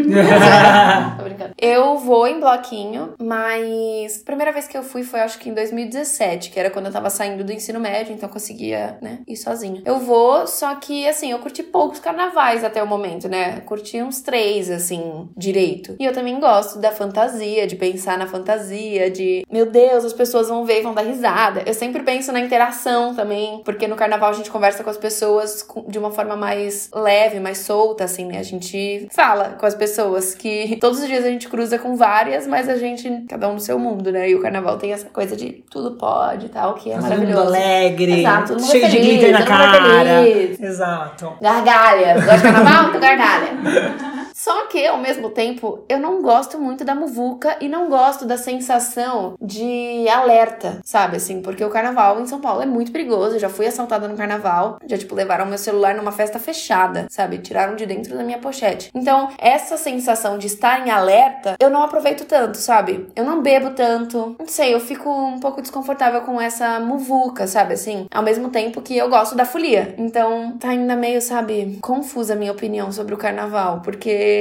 [1.17, 1.53] Tô brincando.
[1.59, 5.53] Eu vou em bloquinho, mas a primeira vez que eu fui foi acho que em
[5.53, 9.37] 2017, que era quando eu tava saindo do ensino médio, então eu conseguia, né, ir
[9.37, 9.83] sozinha.
[9.85, 13.61] Eu vou, só que assim, eu curti poucos carnavais até o momento, né?
[13.61, 15.95] Curti uns três, assim, direito.
[15.99, 20.47] E eu também gosto da fantasia, de pensar na fantasia, de meu Deus, as pessoas
[20.47, 21.63] vão ver e vão dar risada.
[21.65, 25.65] Eu sempre penso na interação também, porque no carnaval a gente conversa com as pessoas
[25.87, 28.39] de uma forma mais leve, mais solta, assim, né?
[28.39, 32.47] A gente fala com as pessoas que todos os dias a gente cruza com várias,
[32.47, 34.29] mas a gente, cada um no seu mundo, né?
[34.29, 37.09] E o carnaval tem essa coisa de tudo pode e tal, que é Todo mundo
[37.11, 37.47] maravilhoso.
[37.47, 40.23] alegre, Exato, todo mundo cheio é de feliz, glitter na cara.
[40.23, 40.59] feliz.
[40.61, 41.33] Exato.
[41.41, 42.13] Gargalha.
[42.15, 42.89] Gosta de carnaval?
[42.89, 44.14] Então gargalha.
[44.45, 48.37] Só que, ao mesmo tempo, eu não gosto muito da muvuca e não gosto da
[48.37, 51.17] sensação de alerta, sabe?
[51.17, 53.37] Assim, porque o carnaval em São Paulo é muito perigoso.
[53.37, 54.77] Eu já fui assaltada no carnaval.
[54.85, 57.39] Já, tipo, levaram meu celular numa festa fechada, sabe?
[57.39, 58.91] Tiraram de dentro da minha pochete.
[58.93, 63.09] Então, essa sensação de estar em alerta, eu não aproveito tanto, sabe?
[63.15, 64.35] Eu não bebo tanto.
[64.37, 67.73] Não sei, eu fico um pouco desconfortável com essa muvuca, sabe?
[67.73, 69.95] Assim, ao mesmo tempo que eu gosto da folia.
[69.97, 74.34] Então, tá ainda meio, sabe, confusa a minha opinião sobre o carnaval, porque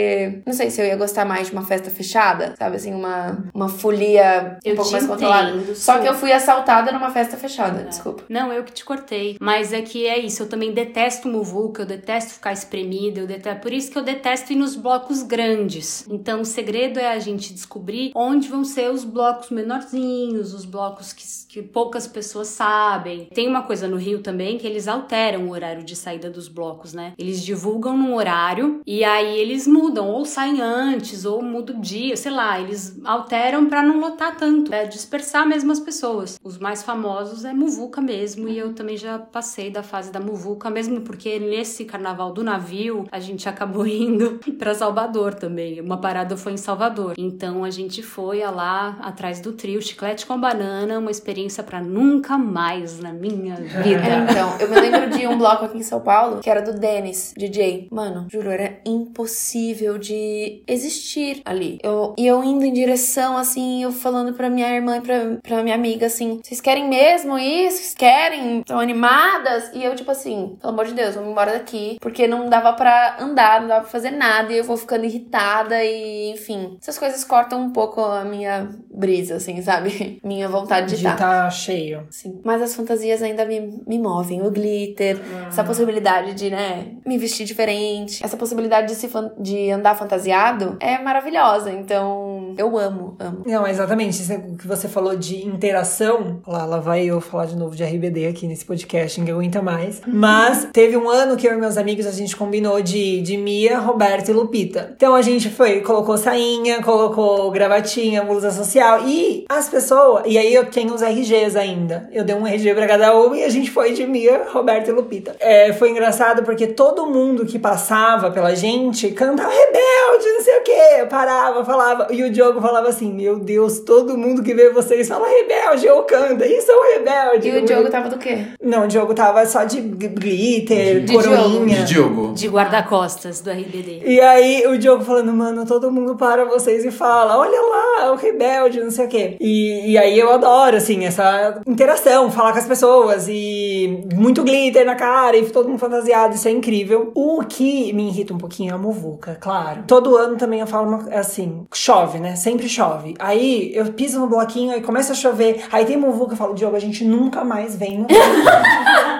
[0.47, 2.77] não sei se eu ia gostar mais de uma festa fechada, sabe?
[2.77, 5.51] Assim, uma, uma folia um Eu pouco mais controlada.
[5.51, 8.25] entendo, Só que eu fui assaltada numa festa fechada, desculpa.
[8.29, 9.37] Não, eu que te cortei.
[9.41, 10.43] Mas é que é isso.
[10.43, 13.61] Eu também detesto muvuca, eu detesto ficar espremida, eu detesto...
[13.61, 16.07] por isso que eu detesto ir nos blocos grandes.
[16.09, 21.13] Então o segredo é a gente descobrir onde vão ser os blocos menorzinhos, os blocos
[21.13, 23.29] que, que poucas pessoas sabem.
[23.35, 26.93] Tem uma coisa no Rio também que eles alteram o horário de saída dos blocos,
[26.93, 27.13] né?
[27.19, 31.81] Eles divulgam num horário e aí eles mudam mudam, ou saem antes, ou muda o
[31.81, 36.39] dia, sei lá, eles alteram para não lotar tanto, é dispersar mesmo as pessoas.
[36.43, 40.71] Os mais famosos é Muvuca mesmo, e eu também já passei da fase da Muvuca,
[40.71, 45.81] mesmo porque nesse carnaval do navio a gente acabou indo para Salvador também.
[45.81, 47.15] Uma parada foi em Salvador.
[47.19, 52.39] Então a gente foi lá atrás do trio Chiclete com Banana, uma experiência para nunca
[52.39, 54.03] mais na minha vida.
[54.03, 56.73] É, então, eu me lembro de um bloco aqui em São Paulo que era do
[56.73, 57.89] Dennis, DJ.
[57.91, 61.79] Mano, juro, era impossível de existir ali.
[61.83, 65.63] Eu, e eu indo em direção, assim, eu falando pra minha irmã e pra, pra
[65.63, 67.79] minha amiga, assim, vocês querem mesmo isso?
[67.79, 68.61] Vocês querem?
[68.61, 69.71] Estão animadas?
[69.75, 71.97] E eu, tipo assim, pelo amor de Deus, vamos embora daqui.
[72.01, 74.53] Porque não dava pra andar, não dava pra fazer nada.
[74.53, 76.77] E eu vou ficando irritada e, enfim.
[76.81, 80.21] Essas coisas cortam um pouco a minha brisa, assim, sabe?
[80.25, 81.17] Minha vontade de De estar.
[81.17, 82.07] tá cheio.
[82.11, 82.41] Sim.
[82.45, 84.43] Mas as fantasias ainda me, me movem.
[84.43, 89.33] O glitter, essa possibilidade de, né, me vestir diferente, essa possibilidade de, se fan-
[89.71, 91.71] andar fantasiado é maravilhosa.
[91.71, 93.43] Então, eu amo, amo.
[93.47, 94.23] Não, exatamente.
[94.33, 96.41] O que você falou de interação.
[96.47, 100.03] Lá, lá vai eu falar de novo de RBD aqui nesse podcast, ninguém aguenta mais.
[100.07, 103.79] Mas teve um ano que eu e meus amigos a gente combinou de, de Mia,
[103.79, 104.93] Roberto e Lupita.
[104.97, 110.25] Então a gente foi, colocou sainha, colocou gravatinha, blusa social e as pessoas.
[110.27, 112.09] E aí eu tenho os RGs ainda.
[112.13, 114.93] Eu dei um RG pra cada uma e a gente foi de Mia, Roberto e
[114.93, 115.37] Lupita.
[115.41, 120.63] É, foi engraçado porque todo mundo que passava pela gente cantava rebelde, não sei o
[120.63, 121.07] quê.
[121.09, 122.09] Parava, falava.
[122.11, 126.03] E o Diogo falava assim: Meu Deus, todo mundo que vê vocês fala rebelde, eu
[126.03, 127.49] canta, isso é um rebelde.
[127.49, 128.47] E o Diogo tava do quê?
[128.63, 131.77] Não, o Diogo tava só de glitter, De coroinha.
[131.79, 132.33] De Diogo.
[132.35, 134.03] De guarda-costas do RBD.
[134.05, 138.17] E aí o Diogo falando, mano, todo mundo para vocês e fala, olha lá, o
[138.17, 139.37] rebelde, não sei o quê.
[139.41, 144.85] E, e aí eu adoro, assim, essa interação, falar com as pessoas e muito glitter
[144.85, 147.11] na cara e todo mundo fantasiado, isso é incrível.
[147.15, 149.85] O que me irrita um pouquinho é a muvuca, claro.
[149.87, 152.37] Todo ano também eu falo uma, assim, chove, né?
[152.37, 153.15] Sempre chove.
[153.19, 156.77] Aí eu piso no bloquinho, aí começa a chover, aí tem muvuca, eu falo, Diogo,
[156.77, 158.07] a gente nunca mais vem no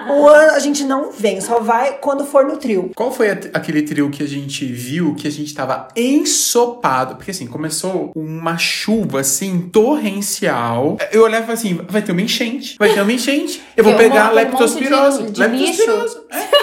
[0.07, 2.91] O ano a gente não vem, só vai quando for no trio.
[2.95, 7.15] Qual foi aquele trio que a gente viu que a gente tava ensopado?
[7.15, 10.97] Porque assim, começou uma chuva assim torrencial.
[11.11, 12.75] Eu olhava assim, vai ter uma enchente.
[12.77, 13.61] Vai ter uma enchente.
[13.75, 15.19] Eu vou Eu pegar um leptospirose.
[15.23, 16.17] monte de- de leptospirose.
[16.31, 16.54] É.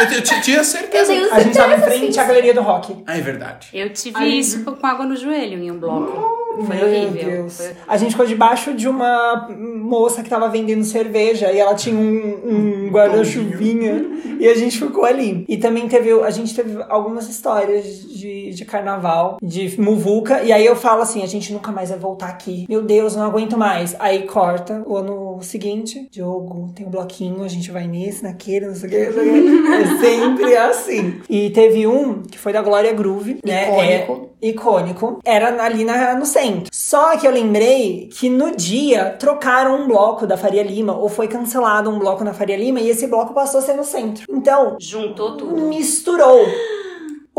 [0.00, 1.12] Eu, t- tinha certeza.
[1.12, 2.96] Eu A gente tava em frente à galeria do rock.
[3.06, 3.68] Ah, é verdade.
[3.72, 6.39] Eu tive Aí- isso com água no joelho em um bloco.
[6.64, 7.30] Foi Meu horrível.
[7.30, 7.56] Deus.
[7.56, 11.96] Foi- A gente ficou debaixo de uma moça que tava vendendo cerveja e ela tinha
[11.96, 14.04] um, um guarda-chuvinha
[14.38, 15.44] e a gente ficou ali.
[15.48, 20.64] E também teve, a gente teve algumas histórias de, de carnaval, de muvuca, e aí
[20.64, 22.66] eu falo assim, a gente nunca mais vai voltar aqui.
[22.68, 23.94] Meu Deus, não aguento mais.
[23.98, 28.74] Aí corta o ano seguinte, Diogo, tem um bloquinho, a gente vai nesse, naquele, não
[28.74, 29.70] sei o que, não sei o que.
[29.70, 31.20] É sempre assim.
[31.28, 33.68] E teve um que foi da Glória Groove, né?
[33.68, 34.30] Icônico.
[34.42, 35.20] É, icônico.
[35.24, 36.49] Era ali na, no centro.
[36.72, 41.28] Só que eu lembrei que no dia trocaram um bloco da Faria Lima, ou foi
[41.28, 44.24] cancelado um bloco na Faria Lima, e esse bloco passou a ser no centro.
[44.30, 45.56] Então, Juntou tudo.
[45.56, 46.44] misturou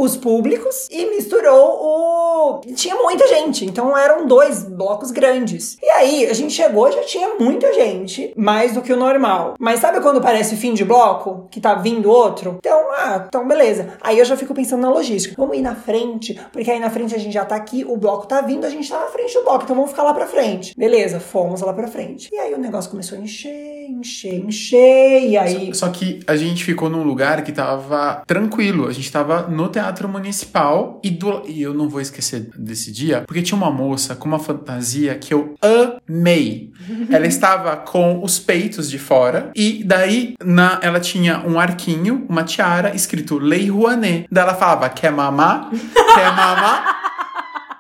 [0.02, 2.62] os públicos e misturou o.
[2.76, 5.78] Tinha muita gente, então eram dois blocos grandes.
[5.82, 9.56] E aí a gente chegou já tinha muita gente, mais do que o normal.
[9.60, 11.48] Mas sabe quando parece fim de bloco?
[11.52, 12.58] Que tá vindo outro?
[12.60, 13.94] Então, ah, então beleza.
[14.02, 15.36] Aí eu já fico pensando na logística.
[15.38, 18.26] Vamos ir na frente, porque aí na frente a gente já tá aqui, o bloco
[18.26, 20.74] tá vindo, a gente tá na frente do bloco, então vamos ficar lá pra frente.
[20.78, 22.30] Beleza, fomos lá pra frente.
[22.32, 25.74] E aí o negócio começou a encher, encher, encher, e aí.
[25.74, 28.88] Só que a gente ficou num lugar que tava tranquilo.
[28.88, 33.24] A gente tava no Teatro Municipal e, do, e eu não vou esquecer desse dia,
[33.26, 36.72] porque tinha uma moça com uma fantasia que eu amei.
[37.10, 42.44] Ela estava com os peitos de fora e daí na, ela tinha um arquinho, uma
[42.44, 44.28] tiara escrito Lei Rouanet.
[44.32, 45.70] Daí ela falava: Quer mamar?
[45.70, 47.02] Quer mamar?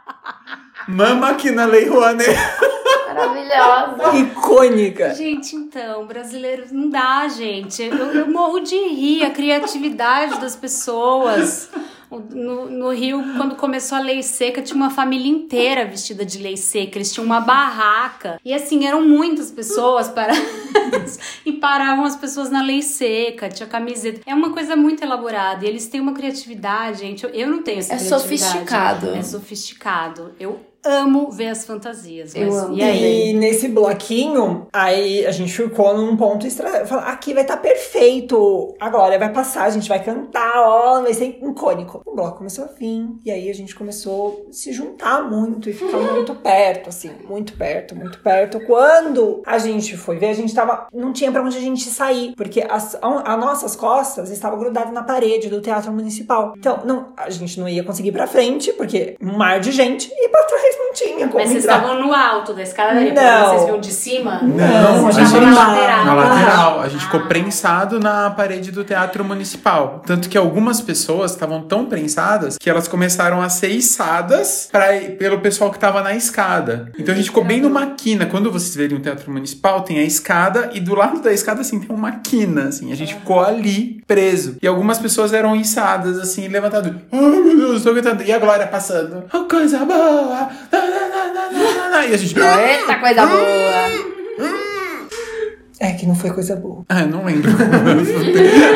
[0.87, 2.35] Mama aqui na Lei Rouanet.
[3.27, 4.17] Maravilhosa.
[4.17, 5.13] Icônica.
[5.15, 7.83] Gente, então, brasileiros não dá, gente.
[7.83, 11.69] Eu, eu morro de rir, a criatividade das pessoas.
[12.29, 16.57] No, no Rio, quando começou a lei seca, tinha uma família inteira vestida de lei
[16.57, 16.97] seca.
[16.97, 18.37] Eles tinham uma barraca.
[18.43, 21.17] E assim, eram muitas pessoas paradas.
[21.45, 24.19] e paravam as pessoas na lei seca, tinha camiseta.
[24.25, 25.63] É uma coisa muito elaborada.
[25.63, 27.23] E eles têm uma criatividade, gente.
[27.23, 28.41] Eu, eu não tenho essa É criatividade.
[28.41, 29.09] sofisticado.
[29.15, 30.31] É sofisticado.
[30.37, 32.35] Eu amo ver as fantasias.
[32.35, 33.29] Eu Mas amo e aí?
[33.29, 36.85] E nesse bloquinho, aí a gente ficou num ponto extra.
[36.85, 38.75] Falou, aqui vai estar perfeito.
[38.79, 42.01] Agora vai passar, a gente vai cantar, ó, vai ser icônico.
[42.05, 43.07] O bloco começou a vir.
[43.23, 47.53] E aí a gente começou a se juntar muito e ficar muito perto, assim, muito
[47.53, 48.59] perto, muito perto.
[48.65, 50.87] Quando a gente foi ver, a gente tava.
[50.93, 54.93] Não tinha pra onde a gente sair, porque as, a, as nossas costas estavam grudadas
[54.93, 56.53] na parede do Teatro Municipal.
[56.57, 60.11] Então, não, a gente não ia conseguir ir pra frente, porque um mar de gente,
[60.11, 61.77] e pra trás não tinha como Mas vocês entrar.
[61.77, 63.21] estavam no alto da escadaria, Não.
[63.39, 64.41] porque vocês viam de cima?
[64.43, 66.05] Não, a gente na lateral.
[66.05, 66.81] Na lateral.
[66.81, 67.05] A gente Ah.
[67.05, 70.01] ficou prensado na parede do Teatro Municipal.
[70.05, 75.39] Tanto que algumas pessoas estavam tão prensadas que elas começaram a ser içadas pra, pelo
[75.39, 76.91] pessoal que tava na escada.
[76.97, 78.25] Então a gente ficou bem numa quina.
[78.25, 81.79] Quando vocês verem o Teatro Municipal, tem a escada e do lado da escada, assim,
[81.79, 82.91] tem uma quina, assim.
[82.91, 84.57] A gente ficou ali, preso.
[84.61, 86.93] E algumas pessoas eram içadas, assim, levantadas.
[87.11, 88.23] Oh, meu Deus, tô cantando.
[88.23, 89.23] E a Glória passando.
[89.33, 90.49] Oh, coisa boa.
[90.71, 92.05] Na, na, na.
[92.05, 92.35] E a gente...
[92.37, 94.20] Eita, coisa boa!
[95.83, 96.85] É que não foi coisa boa.
[96.87, 97.49] Ah, eu não lembro.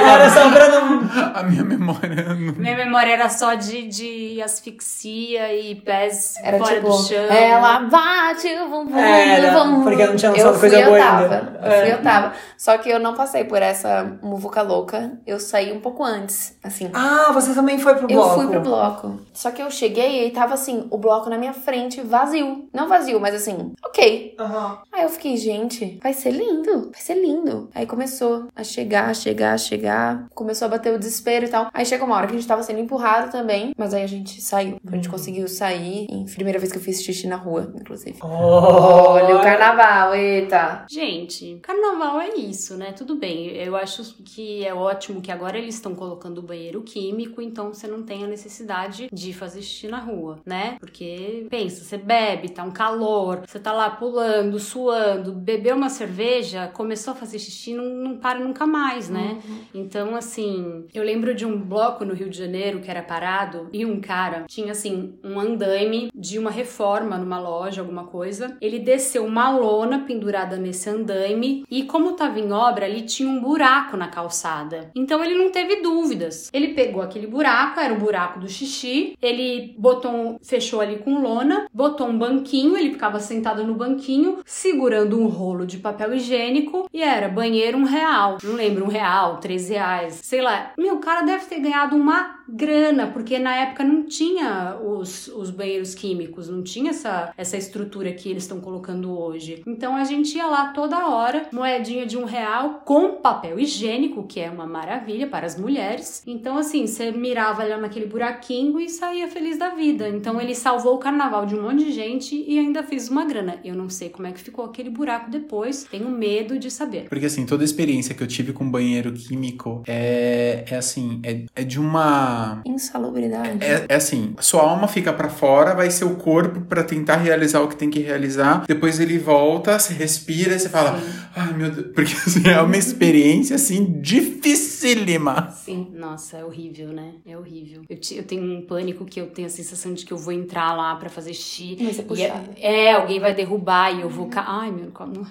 [0.07, 1.01] Era só pra não.
[1.35, 2.53] a minha memória não...
[2.53, 7.17] Minha memória era só de, de asfixia e pés Era fora tipo, do chão.
[7.25, 9.83] ela bate o bumbum Era, no bumbum.
[9.83, 11.21] porque não tinha eu lançado coisa eu boa tava.
[11.35, 11.59] ainda.
[11.63, 12.33] Eu fui, eu tava.
[12.57, 15.11] Só que eu não passei por essa muvuca louca.
[15.27, 16.89] Eu saí um pouco antes, assim.
[16.93, 18.35] Ah, você também foi pro Eu bloco.
[18.35, 19.19] fui pro bloco.
[19.33, 22.67] Só que eu cheguei e tava assim, o bloco na minha frente, vazio.
[22.73, 24.35] Não vazio, mas assim, ok.
[24.39, 24.79] Aham.
[24.91, 27.69] Aí eu fiquei, gente, vai ser lindo, vai ser lindo.
[27.75, 30.27] Aí começou a chegar, chegar, chegar.
[30.33, 31.69] Começou a bater o desespero e tal.
[31.73, 33.73] Aí chegou uma hora que a gente tava sendo empurrado também.
[33.77, 34.79] Mas aí a gente saiu.
[34.87, 36.07] A gente conseguiu sair.
[36.09, 38.17] E primeira vez que eu fiz xixi na rua, inclusive.
[38.21, 40.85] Olha o carnaval, eita.
[40.89, 42.93] Gente, carnaval é isso, né?
[42.93, 43.49] Tudo bem.
[43.57, 47.87] Eu acho que é ótimo que agora eles estão colocando o banheiro químico, então você
[47.87, 50.77] não tem a necessidade de fazer xixi na rua, né?
[50.79, 56.69] Porque pensa, você bebe, tá um calor, você tá lá pulando, suando, bebeu uma cerveja,
[56.85, 59.39] começou a fazer xixi, não, não para nunca mais, né?
[59.73, 63.83] Então, assim, eu lembro de um bloco no Rio de Janeiro que era parado e
[63.83, 68.55] um cara tinha, assim, um andaime de uma reforma numa loja, alguma coisa.
[68.61, 73.41] Ele desceu uma lona pendurada nesse andaime e, como tava em obra, ali tinha um
[73.41, 74.91] buraco na calçada.
[74.95, 76.51] Então, ele não teve dúvidas.
[76.53, 81.65] Ele pegou aquele buraco, era o buraco do xixi, ele botou, fechou ali com lona,
[81.73, 87.01] botou um banquinho, ele ficava sentado no banquinho, segurando um rolo de papel higiênico e
[87.01, 88.37] era banheiro um real.
[88.43, 90.71] Não lembro, um real, três reais, sei lá.
[90.77, 95.49] Meu, o cara deve ter ganhado uma grana, porque na época não tinha os, os
[95.49, 99.63] banheiros químicos, não tinha essa, essa estrutura que eles estão colocando hoje.
[99.65, 104.39] Então a gente ia lá toda hora, moedinha de um real com papel higiênico, que
[104.39, 106.23] é uma maravilha para as mulheres.
[106.25, 110.07] Então, assim, você mirava lá naquele buraquinho e saía feliz da vida.
[110.09, 113.59] Então ele salvou o carnaval de um monte de gente e ainda fez uma grana.
[113.63, 117.07] Eu não sei como é que ficou aquele buraco depois, tenho medo de saber.
[117.09, 121.45] Porque assim, toda a experiência que eu tive com banheiro químico é, é assim, é,
[121.55, 122.34] é de uma.
[122.65, 123.63] Insalubridade.
[123.63, 127.61] É, é assim, sua alma fica pra fora, vai ser o corpo pra tentar realizar
[127.61, 128.63] o que tem que realizar.
[128.67, 130.99] Depois ele volta, você respira e você fala,
[131.35, 135.51] ai meu Deus, porque assim, é uma experiência assim dificílima.
[135.63, 137.13] Sim, nossa, é horrível, né?
[137.25, 137.81] É horrível.
[137.89, 140.33] Eu, ti- eu tenho um pânico que eu tenho a sensação de que eu vou
[140.33, 141.75] entrar lá pra fazer xixi.
[141.83, 142.49] Vai ser E puxado.
[142.57, 144.45] é, é, alguém vai derrubar e eu vou cair.
[144.47, 144.91] Ai, meu.
[144.91, 145.25] como-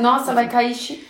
[0.00, 0.74] Nossa, vai cair.
[0.74, 1.04] chi-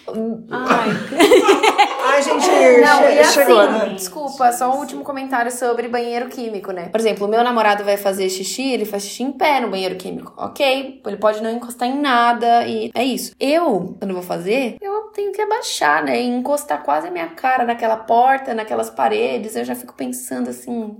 [0.50, 0.88] Ai,
[2.12, 2.46] Ai, gente,
[2.80, 3.94] Não, che- assim, chegou, né?
[3.94, 6.88] desculpa, só um último comentário sobre banheiro químico, né?
[6.88, 9.96] Por exemplo, o meu namorado vai fazer xixi, ele faz xixi em pé no banheiro
[9.96, 10.32] químico.
[10.36, 13.32] Ok, ele pode não encostar em nada e é isso.
[13.38, 16.20] Eu, quando vou fazer, eu tenho que abaixar, né?
[16.20, 19.56] E encostar quase a minha cara naquela porta, naquelas paredes.
[19.56, 20.96] Eu já fico pensando assim.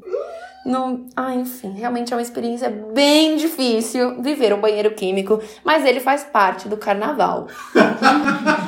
[0.64, 6.01] Não, ah, enfim, realmente é uma experiência bem difícil viver um banheiro químico, mas ele
[6.01, 7.49] faz parte do carnaval.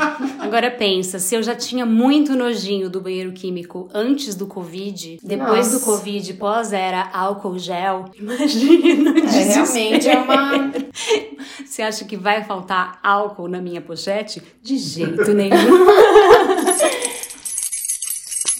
[0.52, 5.72] Agora pensa, se eu já tinha muito nojinho do banheiro químico antes do Covid, depois
[5.72, 5.78] Nossa.
[5.78, 10.70] do Covid, pós era álcool gel, imagina É, realmente é uma
[11.64, 14.42] Você acha que vai faltar álcool na minha pochete?
[14.62, 15.56] De jeito nenhum.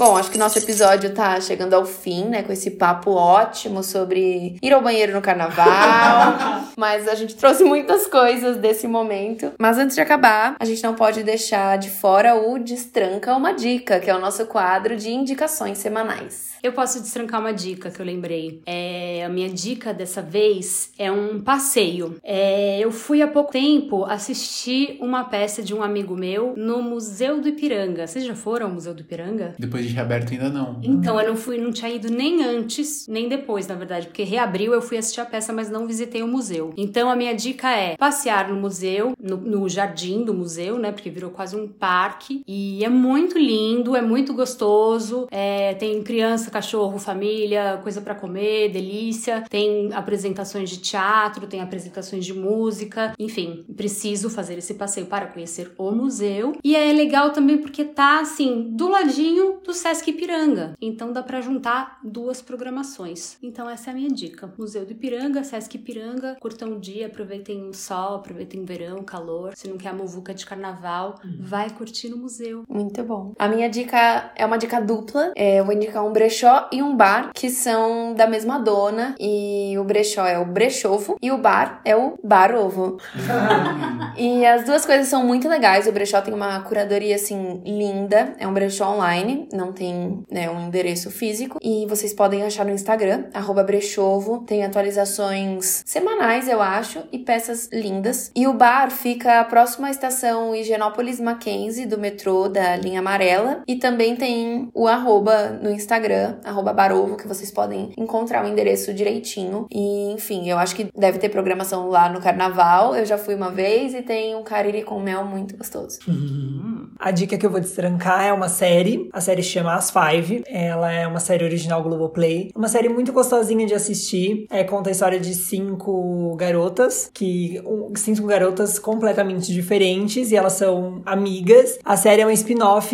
[0.05, 2.43] Bom, acho que nosso episódio tá chegando ao fim, né?
[2.43, 6.65] Com esse papo ótimo sobre ir ao banheiro no carnaval.
[6.77, 9.53] Mas a gente trouxe muitas coisas desse momento.
[9.61, 14.01] Mas antes de acabar, a gente não pode deixar de fora o Destranca uma Dica,
[14.01, 16.53] que é o nosso quadro de indicações semanais.
[16.63, 18.63] Eu posso destrancar uma dica que eu lembrei.
[18.65, 22.15] É, a minha dica dessa vez é um passeio.
[22.23, 27.41] É, eu fui há pouco tempo assistir uma peça de um amigo meu no Museu
[27.41, 28.07] do Ipiranga.
[28.07, 29.57] Vocês já foram ao Museu do Ipiranga?
[29.59, 30.79] Depois de reaberto ainda não.
[30.83, 34.73] Então, eu não fui, não tinha ido nem antes, nem depois, na verdade, porque reabriu,
[34.73, 36.43] eu fui assistir a peça, mas não visitei o museu.
[36.43, 36.73] museu.
[36.77, 40.93] Então a minha dica é passear no museu, no, no jardim do museu, né?
[40.93, 42.43] Porque virou quase um parque.
[42.47, 45.27] E é muito lindo, é muito gostoso.
[45.31, 49.45] É, tem criança, cachorro, família, coisa para comer, delícia.
[49.49, 53.13] Tem apresentações de teatro, tem apresentações de música.
[53.19, 56.57] Enfim, preciso fazer esse passeio para conhecer o museu.
[56.63, 60.75] E é legal também porque tá assim, do ladinho do Sesc Ipiranga.
[60.81, 63.37] Então dá para juntar duas programações.
[63.43, 64.55] Então essa é a minha dica.
[64.57, 69.57] Museu do Ipiranga, Sesc Ipiranga, curtam o dia, aproveitem o sol, aproveitem o verão, calor.
[69.57, 71.39] Se não quer a muvuca de carnaval, uhum.
[71.41, 72.63] vai curtir no museu.
[72.69, 73.33] Muito bom.
[73.37, 75.33] A minha dica é uma dica dupla.
[75.35, 79.17] É, eu vou indicar um brechó e um bar que são da mesma dona.
[79.19, 82.99] E o brechó é o brechovo e o bar é o bar ovo.
[84.17, 85.89] e as duas coisas são muito legais.
[85.89, 88.37] O brechó tem uma curadoria assim linda.
[88.39, 91.59] É um brechó online, não tem né, um endereço físico.
[91.63, 93.25] E vocês podem achar no Instagram,
[93.65, 94.45] brechovo.
[94.47, 98.31] Tem atualizações semanais, eu acho, e peças lindas.
[98.35, 103.63] E o bar fica próximo à estação Higienópolis Mackenzie do metrô da linha amarela.
[103.67, 108.93] E também tem o arroba no Instagram, arroba barovo, que vocês podem encontrar o endereço
[108.93, 109.67] direitinho.
[109.71, 112.95] E, enfim, eu acho que deve ter programação lá no carnaval.
[112.95, 115.99] Eu já fui uma vez e tem um cariri com mel muito gostoso.
[116.07, 116.91] Uhum.
[116.99, 119.09] A dica que eu vou destrancar é uma série.
[119.13, 120.43] A série chama As Five.
[120.47, 122.51] Ela é uma série original Globoplay.
[122.57, 124.47] Uma série muito gostosinha de assistir.
[124.51, 127.63] É, conta a história de cinco garotas, que
[127.97, 131.79] cinco garotas completamente diferentes e elas são amigas.
[131.85, 132.93] A série é um spin-off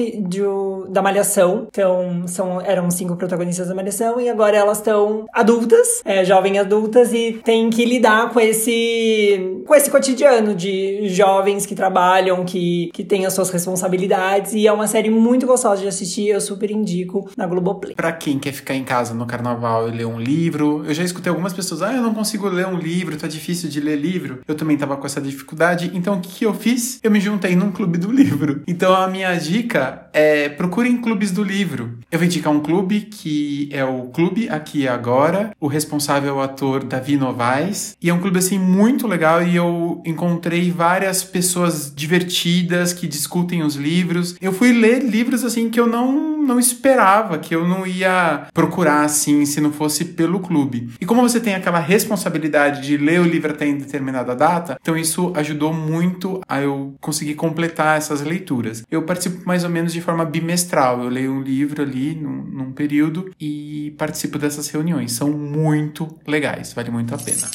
[0.89, 1.67] da Malhação.
[1.71, 7.13] Então, são, eram cinco protagonistas da Malhação e agora elas estão adultas, é, jovens adultas,
[7.13, 13.05] e têm que lidar com esse, com esse cotidiano de jovens que trabalham, que, que
[13.05, 14.55] têm as suas responsabilidades.
[14.55, 17.94] E é uma série muito gostosa de assistir, eu super indico na Globoplay.
[17.94, 21.30] Pra quem quer ficar em casa no carnaval e ler um livro, eu já escutei
[21.30, 24.40] algumas pessoas, ah, eu não consigo ler um livro, tá difícil de ler livro.
[24.46, 26.99] Eu também tava com essa dificuldade, então o que, eu fiz?
[27.03, 28.62] Eu me juntei num clube do livro.
[28.66, 31.99] Então a minha dica é procurem clubes do livro.
[32.11, 35.55] Eu vou indicar um clube que é o Clube Aqui Agora.
[35.61, 37.96] O responsável é o ator Davi Novaes.
[38.01, 43.62] E é um clube assim muito legal e eu encontrei várias pessoas divertidas que discutem
[43.62, 44.36] os livros.
[44.40, 49.03] Eu fui ler livros assim que eu não não esperava, que eu não ia procurar
[49.03, 50.90] assim se não fosse pelo clube.
[51.01, 54.96] E como você tem aquela responsabilidade de ler o livro até em determinada data, então
[54.96, 58.82] isso ajudou muito a eu conseguir completar essas leituras.
[58.90, 61.03] Eu participo mais ou menos de forma bimestral.
[61.03, 65.12] Eu leio um livro ali num, num período e participo dessas reuniões.
[65.12, 67.49] São muito legais, vale muito a pena.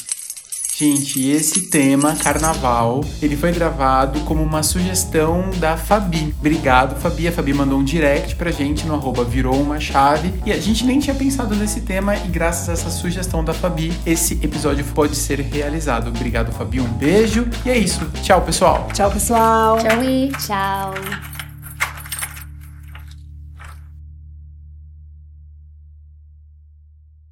[0.76, 6.34] Gente, esse tema, carnaval, ele foi gravado como uma sugestão da Fabi.
[6.40, 7.28] Obrigado, Fabi.
[7.28, 10.34] A Fabi mandou um direct pra gente no arroba virou uma chave.
[10.44, 13.92] E a gente nem tinha pensado nesse tema e graças a essa sugestão da Fabi,
[14.04, 16.08] esse episódio pode ser realizado.
[16.08, 16.80] Obrigado, Fabi.
[16.80, 17.48] Um beijo.
[17.64, 18.04] E é isso.
[18.22, 18.88] Tchau, pessoal.
[18.92, 19.78] Tchau, pessoal.
[19.78, 21.33] Tchau, e tchau.